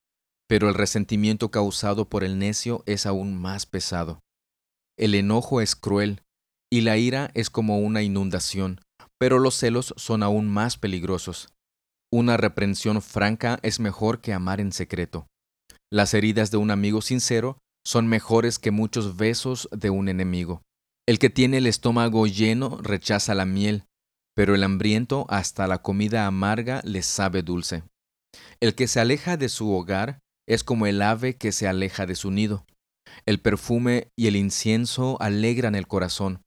pero 0.48 0.68
el 0.68 0.74
resentimiento 0.74 1.50
causado 1.50 2.08
por 2.08 2.24
el 2.24 2.38
necio 2.38 2.82
es 2.86 3.06
aún 3.06 3.40
más 3.40 3.64
pesado. 3.64 4.20
El 4.98 5.14
enojo 5.14 5.61
es 5.61 5.74
cruel, 5.74 6.22
y 6.70 6.83
la 6.83 6.96
ira 6.96 7.31
es 7.35 7.50
como 7.50 7.78
una 7.78 8.02
inundación, 8.02 8.81
pero 9.18 9.38
los 9.38 9.55
celos 9.55 9.94
son 9.96 10.22
aún 10.22 10.48
más 10.48 10.76
peligrosos. 10.76 11.52
Una 12.12 12.37
reprensión 12.37 13.00
franca 13.00 13.59
es 13.62 13.81
mejor 13.81 14.20
que 14.20 14.33
amar 14.33 14.61
en 14.61 14.72
secreto. 14.72 15.26
Las 15.90 16.14
heridas 16.14 16.50
de 16.50 16.57
un 16.57 16.70
amigo 16.70 17.02
sincero 17.02 17.59
son 17.87 18.07
mejores 18.07 18.59
que 18.59 18.70
muchos 18.70 19.16
besos 19.16 19.68
de 19.72 19.90
un 19.90 20.09
enemigo. 20.09 20.62
El 21.07 21.18
que 21.18 21.31
tiene 21.31 21.59
el 21.59 21.66
estómago 21.66 22.26
lleno 22.26 22.78
rechaza 22.81 23.35
la 23.35 23.44
miel, 23.44 23.85
pero 24.35 24.55
el 24.55 24.62
hambriento 24.62 25.26
hasta 25.28 25.66
la 25.66 25.83
comida 25.83 26.26
amarga 26.26 26.81
le 26.85 27.02
sabe 27.02 27.42
dulce. 27.42 27.83
El 28.61 28.74
que 28.74 28.88
se 28.88 29.00
aleja 29.00 29.37
de 29.37 29.48
su 29.48 29.70
hogar 29.72 30.20
es 30.48 30.64
como 30.64 30.87
el 30.87 31.02
ave 31.02 31.37
que 31.37 31.52
se 31.52 31.66
aleja 31.68 32.07
de 32.07 32.14
su 32.14 32.31
nido. 32.31 32.64
El 33.27 33.40
perfume 33.40 34.11
y 34.16 34.27
el 34.27 34.37
incienso 34.37 35.16
alegran 35.20 35.75
el 35.75 35.87
corazón, 35.87 36.42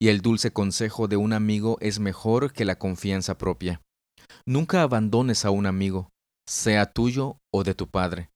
y 0.00 0.08
el 0.08 0.20
dulce 0.20 0.52
consejo 0.52 1.08
de 1.08 1.16
un 1.16 1.32
amigo 1.32 1.76
es 1.80 1.98
mejor 1.98 2.52
que 2.52 2.64
la 2.64 2.78
confianza 2.78 3.36
propia. 3.36 3.82
Nunca 4.46 4.82
abandones 4.82 5.44
a 5.44 5.50
un 5.50 5.66
amigo, 5.66 6.10
sea 6.48 6.86
tuyo 6.86 7.38
o 7.52 7.64
de 7.64 7.74
tu 7.74 7.88
padre. 7.88 8.30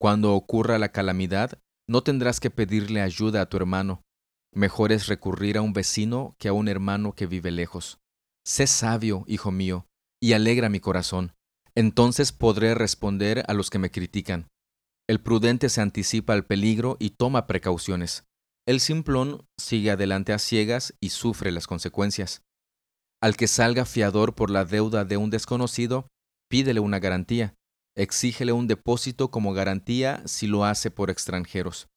Cuando 0.00 0.34
ocurra 0.34 0.78
la 0.78 0.90
calamidad, 0.90 1.58
no 1.88 2.02
tendrás 2.02 2.40
que 2.40 2.50
pedirle 2.50 3.00
ayuda 3.00 3.40
a 3.40 3.46
tu 3.46 3.56
hermano. 3.56 4.02
Mejor 4.54 4.92
es 4.92 5.06
recurrir 5.06 5.58
a 5.58 5.62
un 5.62 5.72
vecino 5.72 6.34
que 6.38 6.48
a 6.48 6.52
un 6.52 6.68
hermano 6.68 7.14
que 7.14 7.26
vive 7.26 7.50
lejos. 7.50 7.98
Sé 8.46 8.66
sabio, 8.66 9.24
hijo 9.26 9.50
mío, 9.50 9.86
y 10.20 10.34
alegra 10.34 10.68
mi 10.68 10.80
corazón. 10.80 11.32
Entonces 11.74 12.32
podré 12.32 12.74
responder 12.74 13.44
a 13.48 13.54
los 13.54 13.70
que 13.70 13.78
me 13.78 13.90
critican. 13.90 14.48
El 15.08 15.20
prudente 15.20 15.68
se 15.68 15.80
anticipa 15.80 16.34
al 16.34 16.44
peligro 16.44 16.96
y 17.00 17.10
toma 17.10 17.46
precauciones. 17.46 18.24
El 18.66 18.80
simplón 18.80 19.46
sigue 19.58 19.90
adelante 19.90 20.32
a 20.32 20.38
ciegas 20.38 20.94
y 21.00 21.08
sufre 21.08 21.50
las 21.50 21.66
consecuencias. 21.66 22.42
Al 23.22 23.36
que 23.36 23.48
salga 23.48 23.84
fiador 23.84 24.34
por 24.34 24.50
la 24.50 24.64
deuda 24.64 25.04
de 25.04 25.16
un 25.16 25.30
desconocido, 25.30 26.08
pídele 26.48 26.80
una 26.80 26.98
garantía 26.98 27.54
exígele 27.98 28.52
un 28.52 28.68
depósito 28.68 29.30
como 29.30 29.52
garantía 29.52 30.22
si 30.24 30.46
lo 30.46 30.64
hace 30.64 30.90
por 30.90 31.10
extranjeros. 31.10 31.88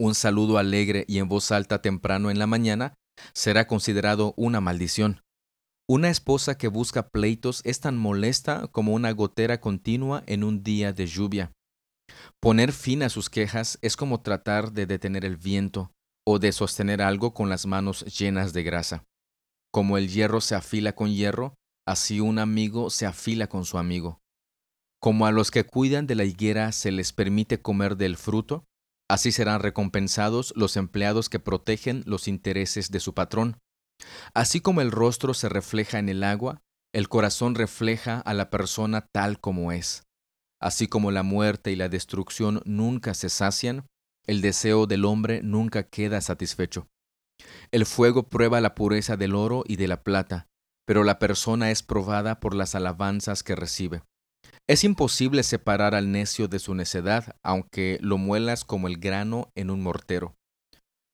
Un 0.00 0.14
saludo 0.14 0.58
alegre 0.58 1.04
y 1.06 1.18
en 1.18 1.28
voz 1.28 1.52
alta 1.52 1.82
temprano 1.82 2.30
en 2.30 2.38
la 2.38 2.46
mañana 2.46 2.94
será 3.34 3.66
considerado 3.66 4.32
una 4.36 4.60
maldición. 4.60 5.20
Una 5.86 6.08
esposa 6.08 6.56
que 6.56 6.68
busca 6.68 7.08
pleitos 7.10 7.60
es 7.64 7.80
tan 7.80 7.98
molesta 7.98 8.66
como 8.68 8.94
una 8.94 9.12
gotera 9.12 9.60
continua 9.60 10.24
en 10.26 10.42
un 10.42 10.62
día 10.62 10.94
de 10.94 11.06
lluvia. 11.06 11.52
Poner 12.40 12.72
fin 12.72 13.02
a 13.02 13.08
sus 13.08 13.30
quejas 13.30 13.78
es 13.82 13.96
como 13.96 14.22
tratar 14.22 14.72
de 14.72 14.86
detener 14.86 15.24
el 15.24 15.36
viento 15.36 15.92
o 16.26 16.38
de 16.38 16.52
sostener 16.52 17.02
algo 17.02 17.34
con 17.34 17.48
las 17.48 17.66
manos 17.66 18.04
llenas 18.18 18.52
de 18.52 18.62
grasa. 18.62 19.04
Como 19.72 19.98
el 19.98 20.08
hierro 20.08 20.40
se 20.40 20.54
afila 20.54 20.94
con 20.94 21.12
hierro, 21.12 21.54
así 21.86 22.20
un 22.20 22.38
amigo 22.38 22.90
se 22.90 23.06
afila 23.06 23.48
con 23.48 23.64
su 23.64 23.78
amigo. 23.78 24.20
Como 25.00 25.26
a 25.26 25.32
los 25.32 25.50
que 25.50 25.64
cuidan 25.64 26.06
de 26.06 26.14
la 26.14 26.24
higuera 26.24 26.72
se 26.72 26.92
les 26.92 27.12
permite 27.12 27.60
comer 27.60 27.96
del 27.96 28.16
fruto, 28.16 28.64
así 29.10 29.32
serán 29.32 29.60
recompensados 29.60 30.54
los 30.56 30.76
empleados 30.76 31.28
que 31.28 31.40
protegen 31.40 32.02
los 32.06 32.26
intereses 32.28 32.90
de 32.90 33.00
su 33.00 33.14
patrón. 33.14 33.58
Así 34.32 34.60
como 34.60 34.80
el 34.80 34.90
rostro 34.90 35.34
se 35.34 35.48
refleja 35.48 35.98
en 35.98 36.08
el 36.08 36.24
agua, 36.24 36.62
el 36.94 37.08
corazón 37.08 37.54
refleja 37.54 38.20
a 38.20 38.32
la 38.32 38.48
persona 38.48 39.06
tal 39.12 39.40
como 39.40 39.72
es. 39.72 40.04
Así 40.64 40.86
como 40.86 41.10
la 41.10 41.22
muerte 41.22 41.72
y 41.72 41.76
la 41.76 41.90
destrucción 41.90 42.62
nunca 42.64 43.12
se 43.12 43.28
sacian, 43.28 43.84
el 44.26 44.40
deseo 44.40 44.86
del 44.86 45.04
hombre 45.04 45.42
nunca 45.42 45.82
queda 45.82 46.22
satisfecho. 46.22 46.88
El 47.70 47.84
fuego 47.84 48.30
prueba 48.30 48.62
la 48.62 48.74
pureza 48.74 49.18
del 49.18 49.34
oro 49.34 49.64
y 49.66 49.76
de 49.76 49.88
la 49.88 50.02
plata, 50.02 50.46
pero 50.86 51.04
la 51.04 51.18
persona 51.18 51.70
es 51.70 51.82
probada 51.82 52.40
por 52.40 52.54
las 52.54 52.74
alabanzas 52.74 53.42
que 53.42 53.54
recibe. 53.54 54.04
Es 54.66 54.84
imposible 54.84 55.42
separar 55.42 55.94
al 55.94 56.10
necio 56.10 56.48
de 56.48 56.58
su 56.58 56.74
necedad, 56.74 57.36
aunque 57.42 57.98
lo 58.00 58.16
muelas 58.16 58.64
como 58.64 58.88
el 58.88 58.96
grano 58.96 59.52
en 59.54 59.68
un 59.68 59.82
mortero. 59.82 60.34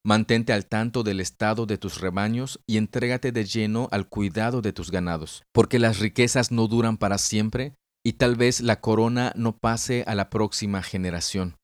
Mantente 0.06 0.52
al 0.52 0.66
tanto 0.66 1.02
del 1.02 1.18
estado 1.18 1.66
de 1.66 1.76
tus 1.76 2.00
rebaños 2.00 2.60
y 2.68 2.76
entrégate 2.76 3.32
de 3.32 3.44
lleno 3.44 3.88
al 3.90 4.08
cuidado 4.08 4.62
de 4.62 4.72
tus 4.72 4.92
ganados, 4.92 5.42
porque 5.52 5.80
las 5.80 5.98
riquezas 5.98 6.52
no 6.52 6.68
duran 6.68 6.98
para 6.98 7.18
siempre 7.18 7.74
y 8.04 8.14
tal 8.14 8.36
vez 8.36 8.60
la 8.60 8.80
corona 8.80 9.32
no 9.36 9.56
pase 9.56 10.04
a 10.06 10.14
la 10.14 10.30
próxima 10.30 10.82
generación. 10.82 11.56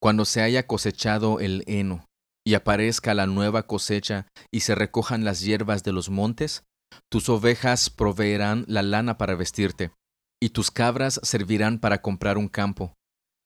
Cuando 0.00 0.24
se 0.24 0.42
haya 0.42 0.66
cosechado 0.66 1.40
el 1.40 1.64
heno 1.66 2.06
y 2.46 2.54
aparezca 2.54 3.14
la 3.14 3.26
nueva 3.26 3.66
cosecha 3.66 4.26
y 4.50 4.60
se 4.60 4.74
recojan 4.74 5.24
las 5.24 5.40
hierbas 5.40 5.82
de 5.82 5.92
los 5.92 6.08
montes, 6.08 6.64
tus 7.10 7.28
ovejas 7.28 7.90
proveerán 7.90 8.64
la 8.68 8.82
lana 8.82 9.18
para 9.18 9.34
vestirte, 9.34 9.92
y 10.40 10.50
tus 10.50 10.70
cabras 10.70 11.20
servirán 11.22 11.78
para 11.80 12.00
comprar 12.00 12.38
un 12.38 12.48
campo, 12.48 12.94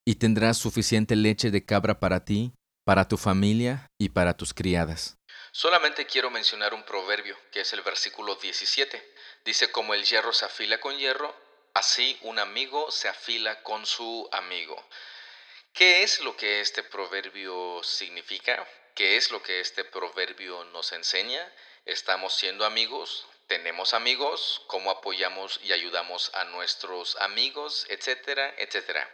y 0.07 0.17
tendrás 0.17 0.59
suficiente 0.59 1.17
leche 1.17 1.51
de 1.51 1.65
cabra 1.65 2.01
para 2.01 2.25
ti, 2.25 2.53
para 2.85 3.09
tu 3.09 3.17
familia 3.17 3.91
y 3.99 4.11
para 4.11 4.37
tus 4.37 4.55
criadas. 4.55 5.17
Solamente 5.53 6.07
quiero 6.07 6.31
mencionar 6.31 6.75
un 6.75 6.85
proverbio, 6.85 7.37
que 7.51 7.61
es 7.61 7.73
el 7.73 7.83
versículo 7.83 8.37
17. 8.37 9.03
Dice, 9.45 9.71
como 9.71 9.95
el 9.95 10.05
hierro 10.05 10.33
se 10.33 10.45
afila 10.45 10.81
con 10.81 10.97
hierro, 10.97 11.35
así 11.75 12.19
un 12.23 12.39
amigo 12.39 12.91
se 12.91 13.09
afila 13.09 13.63
con 13.63 13.87
su 13.87 14.29
amigo. 14.33 14.83
¿Qué 15.73 16.03
es 16.03 16.21
lo 16.21 16.37
que 16.37 16.61
este 16.61 16.83
proverbio 16.83 17.83
significa? 17.83 18.67
¿Qué 18.95 19.17
es 19.17 19.31
lo 19.31 19.43
que 19.43 19.61
este 19.61 19.85
proverbio 19.85 20.65
nos 20.65 20.93
enseña? 20.93 21.53
¿Estamos 21.85 22.35
siendo 22.35 22.65
amigos? 22.65 23.27
tenemos 23.53 23.93
amigos, 23.93 24.63
cómo 24.67 24.91
apoyamos 24.91 25.61
y 25.63 25.75
ayudamos 25.75 26.31
a 26.35 26.45
nuestros 26.45 27.17
amigos, 27.17 27.85
etcétera, 27.91 28.55
etcétera. 28.57 29.07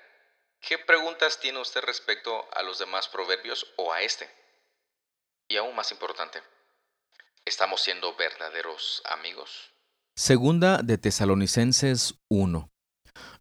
¿Qué 0.61 0.79
preguntas 0.79 1.41
tiene 1.41 1.59
usted 1.59 1.81
respecto 1.81 2.49
a 2.53 2.63
los 2.63 2.79
demás 2.79 3.09
proverbios 3.09 3.67
o 3.75 3.93
a 3.93 4.03
este? 4.03 4.31
Y 5.49 5.57
aún 5.57 5.75
más 5.75 5.91
importante, 5.91 6.41
¿estamos 7.45 7.81
siendo 7.81 8.15
verdaderos 8.15 9.03
amigos? 9.07 9.73
Segunda 10.19 10.83
de 10.83 10.99
Tesalonicenses 10.99 12.19
1. 12.29 12.69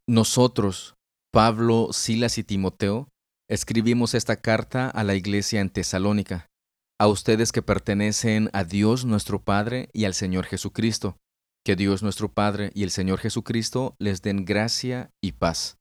Nosotros, 0.08 0.94
Pablo, 1.34 1.90
Silas 1.92 2.38
y 2.38 2.44
Timoteo, 2.44 3.10
escribimos 3.50 4.14
esta 4.14 4.36
carta 4.36 4.88
a 4.88 5.04
la 5.04 5.16
iglesia 5.16 5.60
en 5.60 5.72
Tesalónica 5.72 6.52
a 7.00 7.08
ustedes 7.08 7.52
que 7.52 7.64
pertenecen 7.64 8.52
a 8.54 8.64
Dios 8.64 9.06
nuestro 9.06 9.44
Padre 9.44 9.90
y 9.92 10.06
al 10.06 10.14
Señor 10.14 10.46
Jesucristo. 10.46 11.18
Que 11.66 11.76
Dios 11.76 12.04
nuestro 12.04 12.32
Padre 12.32 12.70
y 12.76 12.84
el 12.84 12.92
Señor 12.92 13.18
Jesucristo 13.18 13.96
les 13.98 14.22
den 14.22 14.46
gracia 14.46 15.10
y 15.20 15.32
paz. 15.32 15.80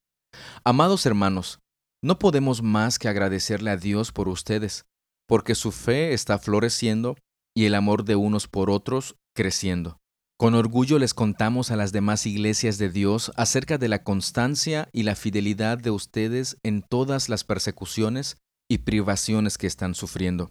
Amados 0.64 1.04
hermanos, 1.04 1.61
no 2.02 2.18
podemos 2.18 2.62
más 2.62 2.98
que 2.98 3.09
agradecerle 3.09 3.70
a 3.70 3.76
Dios 3.76 4.12
por 4.12 4.30
ustedes, 4.30 4.87
porque 5.28 5.56
su 5.56 5.72
fe 5.72 6.14
está 6.14 6.38
floreciendo 6.38 7.18
y 7.54 7.66
el 7.66 7.74
amor 7.74 8.04
de 8.04 8.16
unos 8.16 8.48
por 8.48 8.70
otros 8.70 9.16
creciendo. 9.35 10.00
Con 10.38 10.55
orgullo 10.55 10.99
les 10.99 11.14
contamos 11.14 11.70
a 11.70 11.77
las 11.77 11.92
demás 11.92 12.27
iglesias 12.27 12.77
de 12.77 12.90
Dios 12.90 13.33
acerca 13.37 13.79
de 13.79 13.88
la 13.88 14.05
constancia 14.05 14.90
y 14.92 15.05
la 15.05 15.16
fidelidad 15.16 15.79
de 15.79 15.90
ustedes 15.90 16.59
en 16.62 16.83
todas 16.83 17.31
las 17.31 17.42
persecuciones 17.42 18.37
y 18.68 18.79
privaciones 18.79 19.57
que 19.57 19.66
están 19.66 19.94
sufriendo 19.94 20.51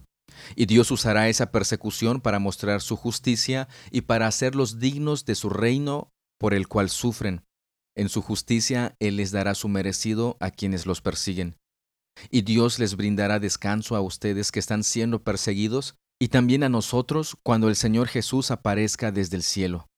Y 0.56 0.66
Dios 0.66 0.90
usará 0.90 1.28
esa 1.28 1.52
persecución 1.52 2.20
para 2.20 2.40
mostrar 2.40 2.80
su 2.80 2.96
justicia 2.96 3.68
y 3.92 4.00
para 4.00 4.26
hacerlos 4.26 4.80
dignos 4.80 5.24
de 5.24 5.36
su 5.36 5.50
reino 5.50 6.10
por 6.36 6.52
el 6.52 6.66
cual 6.66 6.90
sufren. 6.90 7.44
En 7.94 8.08
su 8.08 8.22
justicia 8.22 8.96
Él 8.98 9.16
les 9.16 9.30
dará 9.30 9.54
su 9.54 9.68
merecido 9.68 10.36
a 10.40 10.50
quienes 10.50 10.84
los 10.86 11.00
persiguen. 11.00 11.58
Y 12.30 12.42
Dios 12.42 12.80
les 12.80 12.96
brindará 12.96 13.38
descanso 13.38 13.94
a 13.94 14.00
ustedes 14.00 14.50
que 14.50 14.58
están 14.58 14.82
siendo 14.82 15.22
perseguidos 15.22 15.94
y 16.20 16.28
también 16.28 16.62
a 16.62 16.68
nosotros 16.68 17.36
cuando 17.42 17.68
el 17.68 17.76
Señor 17.76 18.08
Jesús 18.08 18.50
aparezca 18.50 19.12
desde 19.12 19.36
el 19.36 19.42
cielo. 19.42 19.88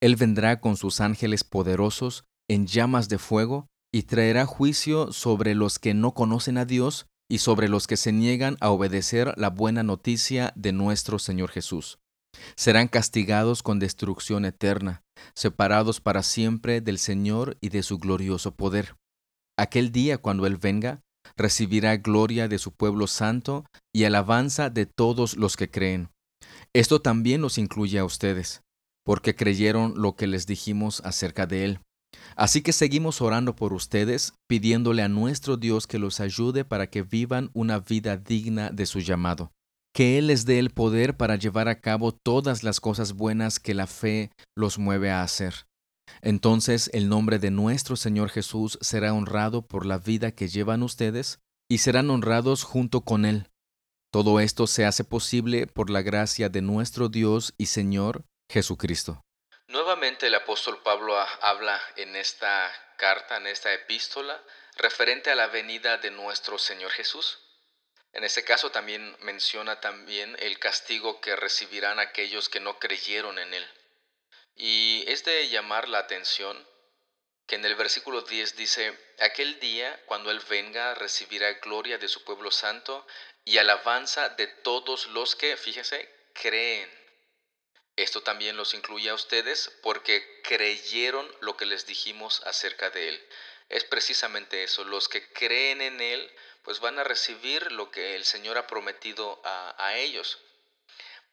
Él 0.00 0.16
vendrá 0.16 0.60
con 0.60 0.76
sus 0.76 1.00
ángeles 1.00 1.44
poderosos 1.44 2.24
en 2.48 2.66
llamas 2.66 3.08
de 3.08 3.18
fuego 3.18 3.68
y 3.92 4.02
traerá 4.02 4.44
juicio 4.44 5.12
sobre 5.12 5.54
los 5.54 5.78
que 5.78 5.94
no 5.94 6.12
conocen 6.12 6.58
a 6.58 6.64
Dios 6.64 7.06
y 7.30 7.38
sobre 7.38 7.68
los 7.68 7.86
que 7.86 7.96
se 7.96 8.12
niegan 8.12 8.56
a 8.60 8.70
obedecer 8.70 9.32
la 9.36 9.50
buena 9.50 9.82
noticia 9.82 10.52
de 10.56 10.72
nuestro 10.72 11.18
Señor 11.18 11.50
Jesús. 11.50 11.98
Serán 12.56 12.88
castigados 12.88 13.62
con 13.62 13.78
destrucción 13.78 14.44
eterna, 14.44 15.02
separados 15.34 16.00
para 16.00 16.22
siempre 16.22 16.80
del 16.80 16.98
Señor 16.98 17.56
y 17.60 17.68
de 17.70 17.82
su 17.82 17.98
glorioso 17.98 18.54
poder. 18.54 18.96
Aquel 19.56 19.92
día 19.92 20.18
cuando 20.18 20.46
Él 20.46 20.56
venga, 20.56 21.00
recibirá 21.36 21.96
gloria 21.96 22.48
de 22.48 22.58
su 22.58 22.72
pueblo 22.72 23.06
santo 23.06 23.64
y 23.92 24.04
alabanza 24.04 24.70
de 24.70 24.86
todos 24.86 25.36
los 25.36 25.56
que 25.56 25.70
creen. 25.70 26.10
Esto 26.74 27.00
también 27.00 27.40
los 27.40 27.58
incluye 27.58 27.98
a 27.98 28.04
ustedes, 28.04 28.62
porque 29.04 29.34
creyeron 29.34 29.94
lo 29.96 30.16
que 30.16 30.26
les 30.26 30.46
dijimos 30.46 31.00
acerca 31.04 31.46
de 31.46 31.64
Él. 31.64 31.80
Así 32.36 32.62
que 32.62 32.72
seguimos 32.72 33.20
orando 33.20 33.54
por 33.54 33.72
ustedes, 33.72 34.34
pidiéndole 34.48 35.02
a 35.02 35.08
nuestro 35.08 35.56
Dios 35.56 35.86
que 35.86 35.98
los 35.98 36.20
ayude 36.20 36.64
para 36.64 36.88
que 36.88 37.02
vivan 37.02 37.50
una 37.54 37.78
vida 37.78 38.16
digna 38.16 38.70
de 38.70 38.86
su 38.86 39.00
llamado, 39.00 39.52
que 39.94 40.18
Él 40.18 40.28
les 40.28 40.44
dé 40.44 40.58
el 40.58 40.70
poder 40.70 41.16
para 41.16 41.36
llevar 41.36 41.68
a 41.68 41.80
cabo 41.80 42.12
todas 42.12 42.62
las 42.62 42.80
cosas 42.80 43.12
buenas 43.12 43.60
que 43.60 43.74
la 43.74 43.86
fe 43.86 44.30
los 44.56 44.78
mueve 44.78 45.10
a 45.10 45.22
hacer. 45.22 45.66
Entonces 46.22 46.90
el 46.92 47.08
nombre 47.08 47.38
de 47.38 47.50
nuestro 47.50 47.96
Señor 47.96 48.30
Jesús 48.30 48.78
será 48.80 49.12
honrado 49.12 49.62
por 49.62 49.86
la 49.86 49.98
vida 49.98 50.32
que 50.32 50.48
llevan 50.48 50.82
ustedes 50.82 51.40
y 51.68 51.78
serán 51.78 52.10
honrados 52.10 52.62
junto 52.64 53.02
con 53.02 53.24
Él. 53.24 53.48
Todo 54.10 54.38
esto 54.40 54.66
se 54.66 54.84
hace 54.84 55.02
posible 55.02 55.66
por 55.66 55.90
la 55.90 56.02
gracia 56.02 56.48
de 56.48 56.62
nuestro 56.62 57.08
Dios 57.08 57.52
y 57.58 57.66
Señor 57.66 58.24
Jesucristo. 58.48 59.22
Nuevamente 59.66 60.28
el 60.28 60.34
apóstol 60.34 60.80
Pablo 60.84 61.16
habla 61.42 61.80
en 61.96 62.14
esta 62.14 62.70
carta, 62.96 63.38
en 63.38 63.48
esta 63.48 63.72
epístola, 63.72 64.40
referente 64.76 65.30
a 65.30 65.34
la 65.34 65.48
venida 65.48 65.98
de 65.98 66.10
nuestro 66.10 66.58
Señor 66.58 66.90
Jesús. 66.92 67.40
En 68.12 68.22
este 68.22 68.44
caso 68.44 68.70
también 68.70 69.16
menciona 69.22 69.80
también 69.80 70.36
el 70.38 70.60
castigo 70.60 71.20
que 71.20 71.34
recibirán 71.34 71.98
aquellos 71.98 72.48
que 72.48 72.60
no 72.60 72.78
creyeron 72.78 73.38
en 73.40 73.52
Él. 73.54 73.66
Y 74.56 75.04
es 75.08 75.24
de 75.24 75.48
llamar 75.48 75.88
la 75.88 75.98
atención 75.98 76.66
que 77.46 77.56
en 77.56 77.64
el 77.64 77.74
versículo 77.74 78.22
10 78.22 78.56
dice, 78.56 78.98
aquel 79.18 79.60
día 79.60 80.00
cuando 80.06 80.30
Él 80.30 80.40
venga 80.48 80.94
recibirá 80.94 81.52
gloria 81.54 81.98
de 81.98 82.08
su 82.08 82.24
pueblo 82.24 82.50
santo 82.50 83.06
y 83.44 83.58
alabanza 83.58 84.30
de 84.30 84.46
todos 84.46 85.08
los 85.08 85.36
que, 85.36 85.56
fíjese, 85.56 86.08
creen. 86.32 86.90
Esto 87.96 88.22
también 88.22 88.56
los 88.56 88.74
incluye 88.74 89.10
a 89.10 89.14
ustedes 89.14 89.70
porque 89.82 90.40
creyeron 90.42 91.30
lo 91.40 91.56
que 91.56 91.66
les 91.66 91.86
dijimos 91.86 92.40
acerca 92.44 92.90
de 92.90 93.10
Él. 93.10 93.28
Es 93.68 93.84
precisamente 93.84 94.64
eso, 94.64 94.84
los 94.84 95.08
que 95.08 95.30
creen 95.32 95.80
en 95.80 96.00
Él 96.00 96.30
pues 96.62 96.80
van 96.80 96.98
a 96.98 97.04
recibir 97.04 97.72
lo 97.72 97.90
que 97.90 98.16
el 98.16 98.24
Señor 98.24 98.56
ha 98.56 98.66
prometido 98.66 99.40
a, 99.44 99.74
a 99.86 99.96
ellos. 99.98 100.38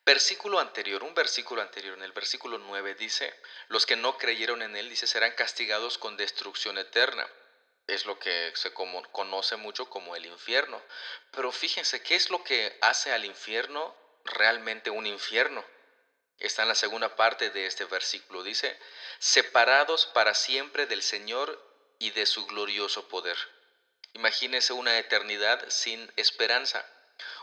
Versículo 0.03 0.59
anterior, 0.59 1.03
un 1.03 1.13
versículo 1.13 1.61
anterior, 1.61 1.95
en 1.95 2.03
el 2.03 2.11
versículo 2.11 2.57
9 2.57 2.95
dice, 2.95 3.33
los 3.67 3.85
que 3.85 3.95
no 3.95 4.17
creyeron 4.17 4.63
en 4.63 4.75
Él, 4.75 4.89
dice, 4.89 5.05
serán 5.05 5.33
castigados 5.33 5.99
con 5.99 6.17
destrucción 6.17 6.79
eterna. 6.79 7.27
Es 7.85 8.05
lo 8.05 8.17
que 8.17 8.51
se 8.55 8.73
conoce 8.73 9.57
mucho 9.57 9.89
como 9.89 10.15
el 10.15 10.25
infierno. 10.25 10.81
Pero 11.31 11.51
fíjense, 11.51 12.01
¿qué 12.01 12.15
es 12.15 12.31
lo 12.31 12.43
que 12.43 12.77
hace 12.81 13.11
al 13.11 13.25
infierno 13.25 13.95
realmente 14.25 14.89
un 14.89 15.05
infierno? 15.05 15.63
Está 16.39 16.63
en 16.63 16.69
la 16.69 16.75
segunda 16.75 17.15
parte 17.15 17.51
de 17.51 17.67
este 17.67 17.85
versículo. 17.85 18.41
Dice, 18.41 18.79
separados 19.19 20.07
para 20.07 20.33
siempre 20.33 20.87
del 20.87 21.03
Señor 21.03 21.61
y 21.99 22.09
de 22.09 22.25
su 22.25 22.47
glorioso 22.47 23.07
poder. 23.07 23.37
Imagínense 24.13 24.73
una 24.73 24.97
eternidad 24.97 25.63
sin 25.69 26.11
esperanza, 26.15 26.83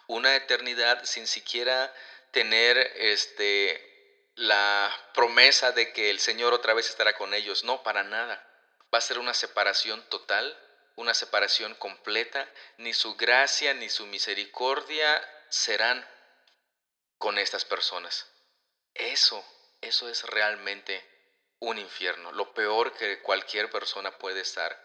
una 0.08 0.34
eternidad 0.34 1.04
sin 1.04 1.28
siquiera 1.28 1.94
tener 2.32 2.78
este, 2.96 4.32
la 4.34 4.94
promesa 5.14 5.72
de 5.72 5.92
que 5.92 6.10
el 6.10 6.20
Señor 6.20 6.52
otra 6.52 6.74
vez 6.74 6.88
estará 6.88 7.14
con 7.14 7.34
ellos. 7.34 7.64
No, 7.64 7.82
para 7.82 8.04
nada. 8.04 8.44
Va 8.92 8.98
a 8.98 9.02
ser 9.02 9.18
una 9.18 9.34
separación 9.34 10.02
total, 10.08 10.56
una 10.96 11.14
separación 11.14 11.74
completa. 11.74 12.48
Ni 12.78 12.92
su 12.92 13.16
gracia 13.16 13.74
ni 13.74 13.88
su 13.88 14.06
misericordia 14.06 15.22
serán 15.48 16.06
con 17.18 17.38
estas 17.38 17.64
personas. 17.64 18.26
Eso, 18.94 19.44
eso 19.80 20.08
es 20.08 20.24
realmente 20.24 21.04
un 21.60 21.78
infierno, 21.78 22.32
lo 22.32 22.54
peor 22.54 22.92
que 22.94 23.20
cualquier 23.20 23.70
persona 23.70 24.16
puede 24.18 24.40
estar 24.40 24.76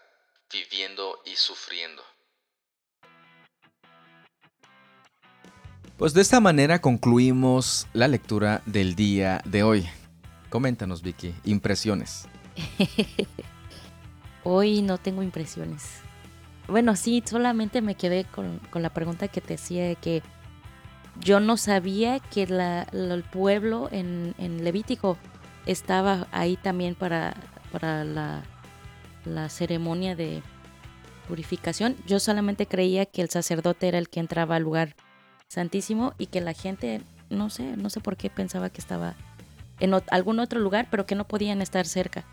viviendo 0.50 1.22
y 1.24 1.36
sufriendo. 1.36 2.04
Pues 5.96 6.12
de 6.12 6.22
esta 6.22 6.40
manera 6.40 6.80
concluimos 6.80 7.86
la 7.92 8.08
lectura 8.08 8.62
del 8.66 8.96
día 8.96 9.40
de 9.44 9.62
hoy. 9.62 9.86
Coméntanos, 10.50 11.02
Vicky, 11.02 11.32
impresiones. 11.44 12.26
hoy 14.42 14.82
no 14.82 14.98
tengo 14.98 15.22
impresiones. 15.22 16.00
Bueno, 16.66 16.96
sí, 16.96 17.22
solamente 17.24 17.80
me 17.80 17.94
quedé 17.94 18.24
con, 18.24 18.60
la 18.74 18.90
pregunta 18.90 19.28
que 19.28 19.40
te 19.40 19.54
decía 19.54 19.86
de 19.86 19.94
que 19.94 20.22
yo 21.20 21.38
no 21.38 21.56
sabía 21.56 22.18
que 22.18 22.42
el 22.42 23.24
pueblo 23.30 23.88
en, 23.92 24.34
Levítico 24.64 25.16
estaba 25.64 26.26
ahí 26.32 26.56
también 26.56 26.96
para, 26.96 27.36
para 27.70 28.02
la, 28.02 28.42
la 29.24 29.48
ceremonia 29.48 30.16
de 30.16 30.42
purificación. 31.28 31.94
Yo 32.04 32.18
solamente 32.18 32.66
creía 32.66 33.06
que 33.06 33.22
el 33.22 33.30
sacerdote 33.30 33.86
era 33.86 33.98
el 33.98 34.08
que 34.08 34.18
entraba 34.18 34.56
al 34.56 34.64
lugar 34.64 34.96
santísimo 35.54 36.14
y 36.18 36.26
que 36.26 36.40
la 36.40 36.52
gente, 36.52 37.00
no 37.30 37.48
sé, 37.48 37.76
no 37.76 37.88
sé 37.88 38.00
por 38.00 38.16
qué 38.16 38.28
pensaba 38.28 38.70
que 38.70 38.80
estaba 38.80 39.14
en 39.80 39.94
algún 40.10 40.38
otro 40.38 40.60
lugar, 40.60 40.88
pero 40.90 41.06
que 41.06 41.14
no 41.14 41.24
podían 41.24 41.62
estar 41.62 41.86
cerca. 41.86 42.24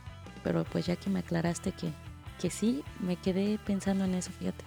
Pero 0.44 0.64
pues 0.66 0.86
ya 0.86 0.96
que 0.96 1.10
me 1.10 1.20
aclaraste 1.20 1.72
que, 1.72 1.92
que 2.40 2.50
sí, 2.50 2.84
me 3.00 3.16
quedé 3.16 3.60
pensando 3.66 4.06
en 4.06 4.16
eso, 4.16 4.32
fíjate. 4.32 4.64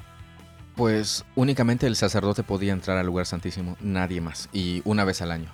Pues 0.77 1.25
únicamente 1.37 1.87
el 1.87 1.97
sacerdote 1.97 2.43
podía 2.43 2.73
entrar 2.73 2.97
al 2.97 3.07
lugar 3.07 3.27
santísimo, 3.27 3.77
nadie 3.81 4.21
más, 4.21 4.49
y 4.53 4.83
una 4.85 5.05
vez 5.05 5.23
al 5.23 5.31
año. 5.31 5.51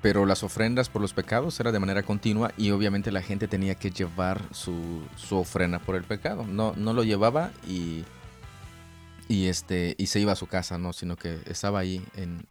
Pero 0.00 0.26
las 0.26 0.44
ofrendas 0.44 0.88
por 0.88 1.02
los 1.02 1.12
pecados 1.12 1.58
era 1.58 1.72
de 1.72 1.80
manera 1.80 2.04
continua 2.04 2.52
y 2.56 2.70
obviamente 2.70 3.10
la 3.10 3.20
gente 3.20 3.48
tenía 3.48 3.74
que 3.74 3.90
llevar 3.90 4.42
su, 4.52 5.02
su 5.16 5.36
ofrenda 5.36 5.80
por 5.80 5.96
el 5.96 6.04
pecado. 6.04 6.44
No, 6.46 6.72
no 6.76 6.92
lo 6.92 7.02
llevaba 7.02 7.50
y 7.66 8.04
y 9.28 9.46
este 9.46 9.94
y 9.98 10.06
se 10.06 10.20
iba 10.20 10.32
a 10.32 10.36
su 10.36 10.46
casa, 10.46 10.78
no, 10.78 10.92
sino 10.92 11.16
que 11.16 11.38
estaba 11.46 11.78
ahí 11.78 12.02
en, 12.16 12.46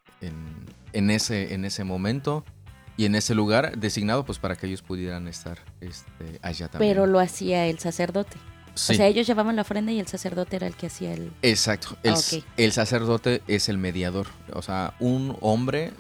en, 0.94 1.10
ese 1.10 1.54
en 1.54 1.66
ese 1.66 1.84
momento 1.84 2.46
y 2.96 3.06
en 3.06 3.16
ese 3.16 3.36
lugar 3.36 3.78
designado 3.78 4.26
pues 4.26 4.40
para 4.40 4.56
que 4.56 4.68
ellos 4.68 4.82
pudieran 4.82 5.28
estar 5.28 5.60
este, 5.82 6.40
allá 6.42 6.68
también. 6.70 6.92
Pero 6.92 7.08
lo 7.08 7.20
hacía 7.20 7.66
el 7.66 7.80
sacerdote. 7.80 8.38
O 8.76 8.80
sea, 8.80 9.08
ellos 9.08 9.26
llevaban 9.26 9.56
la 9.56 9.64
ofrenda 9.64 9.92
y 9.92 10.00
el 10.00 10.08
sacerdote 10.08 10.56
era 10.56 10.68
el 10.68 10.76
que 10.76 10.86
hacía 10.86 11.12
el... 11.12 11.32
Exacto. 11.42 11.98
El, 12.04 12.14
ah, 12.14 12.46
el 12.58 12.72
sacerdote 12.72 13.42
es 13.48 13.70
el 13.70 13.80
mediador. 13.80 14.28
O 14.54 14.62
sea, 14.62 14.94
un 15.00 15.36
hombre, 15.42 15.94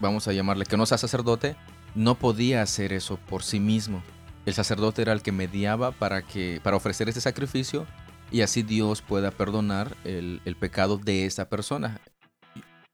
vamos 0.00 0.26
a 0.26 0.32
llamarle, 0.32 0.64
que 0.64 0.76
no 0.76 0.84
sea 0.84 0.98
sacerdote, 0.98 1.54
no 1.94 2.16
podía 2.16 2.60
hacer 2.60 2.92
eso 2.92 3.20
por 3.28 3.44
sí 3.44 3.60
mismo. 3.60 4.02
El 4.46 4.54
sacerdote 4.54 5.02
era 5.02 5.12
el 5.12 5.22
que 5.22 5.30
mediaba 5.30 5.92
para, 5.92 6.22
que, 6.22 6.60
para 6.64 6.76
ofrecer 6.76 7.08
ese 7.08 7.20
sacrificio 7.20 7.86
y 8.30 8.42
así 8.42 8.62
Dios 8.62 9.02
pueda 9.02 9.30
perdonar 9.30 9.96
el, 10.04 10.56
pecado 10.58 10.98
de 10.98 11.26
esa 11.26 11.48
persona. 11.48 12.00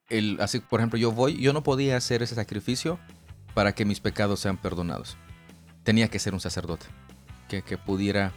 El, 0.08 0.38
así, 0.40 0.60
por 0.60 0.80
ejemplo, 0.80 0.98
yo 0.98 1.12
voy, 1.12 1.40
yo 1.40 1.52
no 1.52 1.62
podía 1.62 1.96
hacer 1.96 2.22
ese 2.22 2.34
sacrificio 2.34 2.98
para 3.54 3.74
que 3.74 3.84
mis 3.84 4.00
pecados 4.00 4.40
sean 4.40 4.56
perdonados. 4.56 5.16
Tenía 5.82 6.08
que 6.08 6.18
ser 6.18 6.34
un 6.34 6.40
sacerdote 6.40 6.86
que, 7.48 7.62
que 7.62 7.78
pudiera 7.78 8.32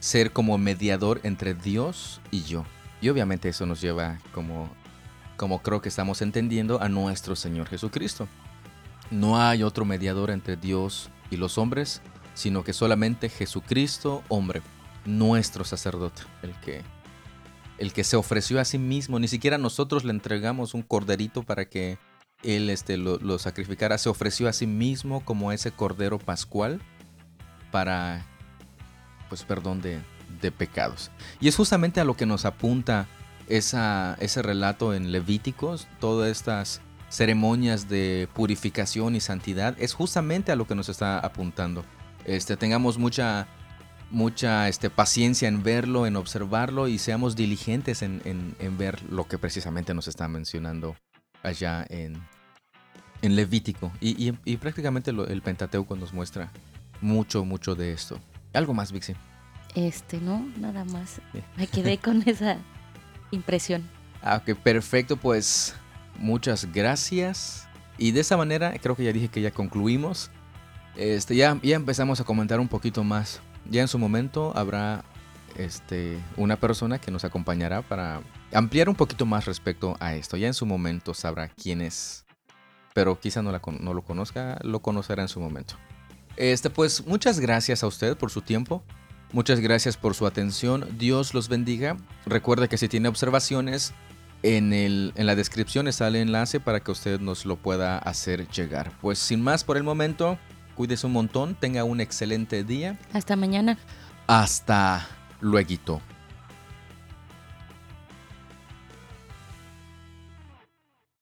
ser 0.00 0.32
como 0.32 0.58
mediador 0.58 1.20
entre 1.22 1.54
Dios 1.54 2.20
y 2.30 2.42
yo. 2.42 2.64
Y 3.00 3.08
obviamente 3.08 3.48
eso 3.48 3.64
nos 3.66 3.80
lleva, 3.80 4.18
como, 4.32 4.70
como 5.36 5.62
creo 5.62 5.80
que 5.80 5.88
estamos 5.88 6.20
entendiendo, 6.22 6.82
a 6.82 6.88
nuestro 6.88 7.36
Señor 7.36 7.68
Jesucristo. 7.68 8.28
No 9.10 9.40
hay 9.40 9.62
otro 9.62 9.84
mediador 9.84 10.30
entre 10.30 10.56
Dios 10.56 11.10
y 11.30 11.36
los 11.36 11.58
hombres, 11.58 12.02
sino 12.34 12.64
que 12.64 12.72
solamente 12.72 13.28
Jesucristo, 13.28 14.22
hombre 14.28 14.62
nuestro 15.04 15.64
sacerdote, 15.64 16.22
el 16.42 16.54
que, 16.60 16.82
el 17.78 17.92
que 17.92 18.04
se 18.04 18.16
ofreció 18.16 18.60
a 18.60 18.64
sí 18.64 18.78
mismo. 18.78 19.18
Ni 19.18 19.28
siquiera 19.28 19.58
nosotros 19.58 20.04
le 20.04 20.10
entregamos 20.10 20.74
un 20.74 20.82
corderito 20.82 21.42
para 21.42 21.64
que 21.66 21.98
él 22.42 22.70
este, 22.70 22.96
lo, 22.96 23.38
sacrificara. 23.38 23.98
Se 23.98 24.08
ofreció 24.08 24.48
a 24.48 24.52
sí 24.52 24.66
mismo 24.66 25.24
como 25.24 25.52
ese 25.52 25.72
cordero 25.72 26.18
pascual 26.18 26.80
para 27.70 28.26
pues 29.28 29.44
perdón 29.44 29.80
de, 29.80 30.00
de 30.40 30.50
pecados. 30.50 31.10
Y 31.40 31.48
es 31.48 31.56
justamente 31.56 32.00
a 32.00 32.04
lo 32.04 32.16
que 32.16 32.26
nos 32.26 32.44
apunta 32.44 33.06
ese 33.50 34.42
relato 34.42 34.94
en 34.94 35.12
Levíticos, 35.12 35.88
todas 35.98 36.30
estas 36.30 36.80
ceremonias 37.08 37.88
de 37.88 38.28
purificación 38.32 39.16
y 39.16 39.20
santidad, 39.20 39.74
es 39.78 39.92
justamente 39.92 40.52
a 40.52 40.56
lo 40.56 40.66
que 40.66 40.76
nos 40.76 40.88
está 40.88 41.18
apuntando. 41.18 41.84
Este, 42.24 42.56
tengamos 42.56 42.98
mucha, 42.98 43.48
mucha 44.10 44.68
este, 44.68 44.90
paciencia 44.90 45.48
en 45.48 45.62
verlo, 45.62 46.06
en 46.06 46.16
observarlo 46.16 46.88
y 46.88 46.98
seamos 46.98 47.36
diligentes 47.36 48.02
en, 48.02 48.56
ver 48.78 49.02
lo 49.10 49.26
que 49.26 49.38
precisamente 49.38 49.94
nos 49.94 50.08
está 50.08 50.28
mencionando 50.28 50.96
allá 51.42 51.86
en, 51.88 52.20
en 53.22 53.36
Levítico. 53.36 53.92
Y, 54.00 54.32
prácticamente 54.56 55.10
el 55.10 55.42
Pentateuco 55.42 55.96
nos 55.96 56.12
muestra 56.12 56.50
mucho, 57.00 57.44
mucho 57.44 57.74
de 57.74 57.92
esto. 57.92 58.18
¿Algo 58.52 58.74
más, 58.74 58.92
Vixi? 58.92 59.14
Este, 59.74 60.20
no, 60.20 60.44
nada 60.58 60.84
más. 60.84 61.20
Me 61.56 61.66
quedé 61.66 61.98
con 61.98 62.22
esa 62.26 62.58
impresión. 63.30 63.88
Ah, 64.22 64.42
ok, 64.42 64.56
perfecto, 64.58 65.16
pues 65.16 65.74
muchas 66.18 66.70
gracias. 66.72 67.66
Y 67.96 68.12
de 68.12 68.20
esa 68.20 68.36
manera, 68.36 68.74
creo 68.80 68.96
que 68.96 69.04
ya 69.04 69.12
dije 69.12 69.28
que 69.28 69.40
ya 69.40 69.50
concluimos. 69.50 70.30
Este, 70.96 71.36
ya, 71.36 71.58
ya 71.62 71.76
empezamos 71.76 72.20
a 72.20 72.24
comentar 72.24 72.58
un 72.58 72.68
poquito 72.68 73.04
más. 73.04 73.40
Ya 73.68 73.82
en 73.82 73.88
su 73.88 73.98
momento 73.98 74.52
habrá 74.56 75.04
este, 75.56 76.18
una 76.36 76.56
persona 76.56 76.98
que 76.98 77.10
nos 77.10 77.24
acompañará 77.24 77.82
para 77.82 78.22
ampliar 78.52 78.88
un 78.88 78.94
poquito 78.94 79.26
más 79.26 79.44
respecto 79.46 79.96
a 80.00 80.14
esto. 80.14 80.36
Ya 80.36 80.46
en 80.46 80.54
su 80.54 80.66
momento 80.66 81.14
sabrá 81.14 81.48
quién 81.48 81.80
es. 81.80 82.24
Pero 82.94 83.20
quizá 83.20 83.42
no, 83.42 83.52
la, 83.52 83.60
no 83.80 83.94
lo 83.94 84.02
conozca, 84.02 84.58
lo 84.62 84.80
conocerá 84.80 85.22
en 85.22 85.28
su 85.28 85.40
momento. 85.40 85.74
Este, 86.36 86.70
pues 86.70 87.06
muchas 87.06 87.38
gracias 87.38 87.82
a 87.82 87.86
usted 87.86 88.16
por 88.16 88.30
su 88.30 88.42
tiempo. 88.42 88.82
Muchas 89.32 89.60
gracias 89.60 89.96
por 89.96 90.14
su 90.14 90.26
atención. 90.26 90.86
Dios 90.98 91.34
los 91.34 91.48
bendiga. 91.48 91.96
Recuerde 92.26 92.68
que 92.68 92.78
si 92.78 92.88
tiene 92.88 93.08
observaciones, 93.08 93.92
en, 94.42 94.72
el, 94.72 95.12
en 95.16 95.26
la 95.26 95.36
descripción 95.36 95.86
está 95.86 96.08
el 96.08 96.16
enlace 96.16 96.60
para 96.60 96.80
que 96.80 96.90
usted 96.90 97.20
nos 97.20 97.44
lo 97.46 97.56
pueda 97.56 97.98
hacer 97.98 98.48
llegar. 98.48 98.90
Pues 99.00 99.18
sin 99.18 99.42
más 99.42 99.64
por 99.64 99.76
el 99.76 99.82
momento, 99.82 100.38
cuídese 100.80 101.06
un 101.06 101.12
montón, 101.12 101.56
tenga 101.56 101.84
un 101.84 102.00
excelente 102.00 102.64
día. 102.64 102.98
Hasta 103.12 103.36
mañana. 103.36 103.76
Hasta 104.26 105.06
luego. 105.40 106.00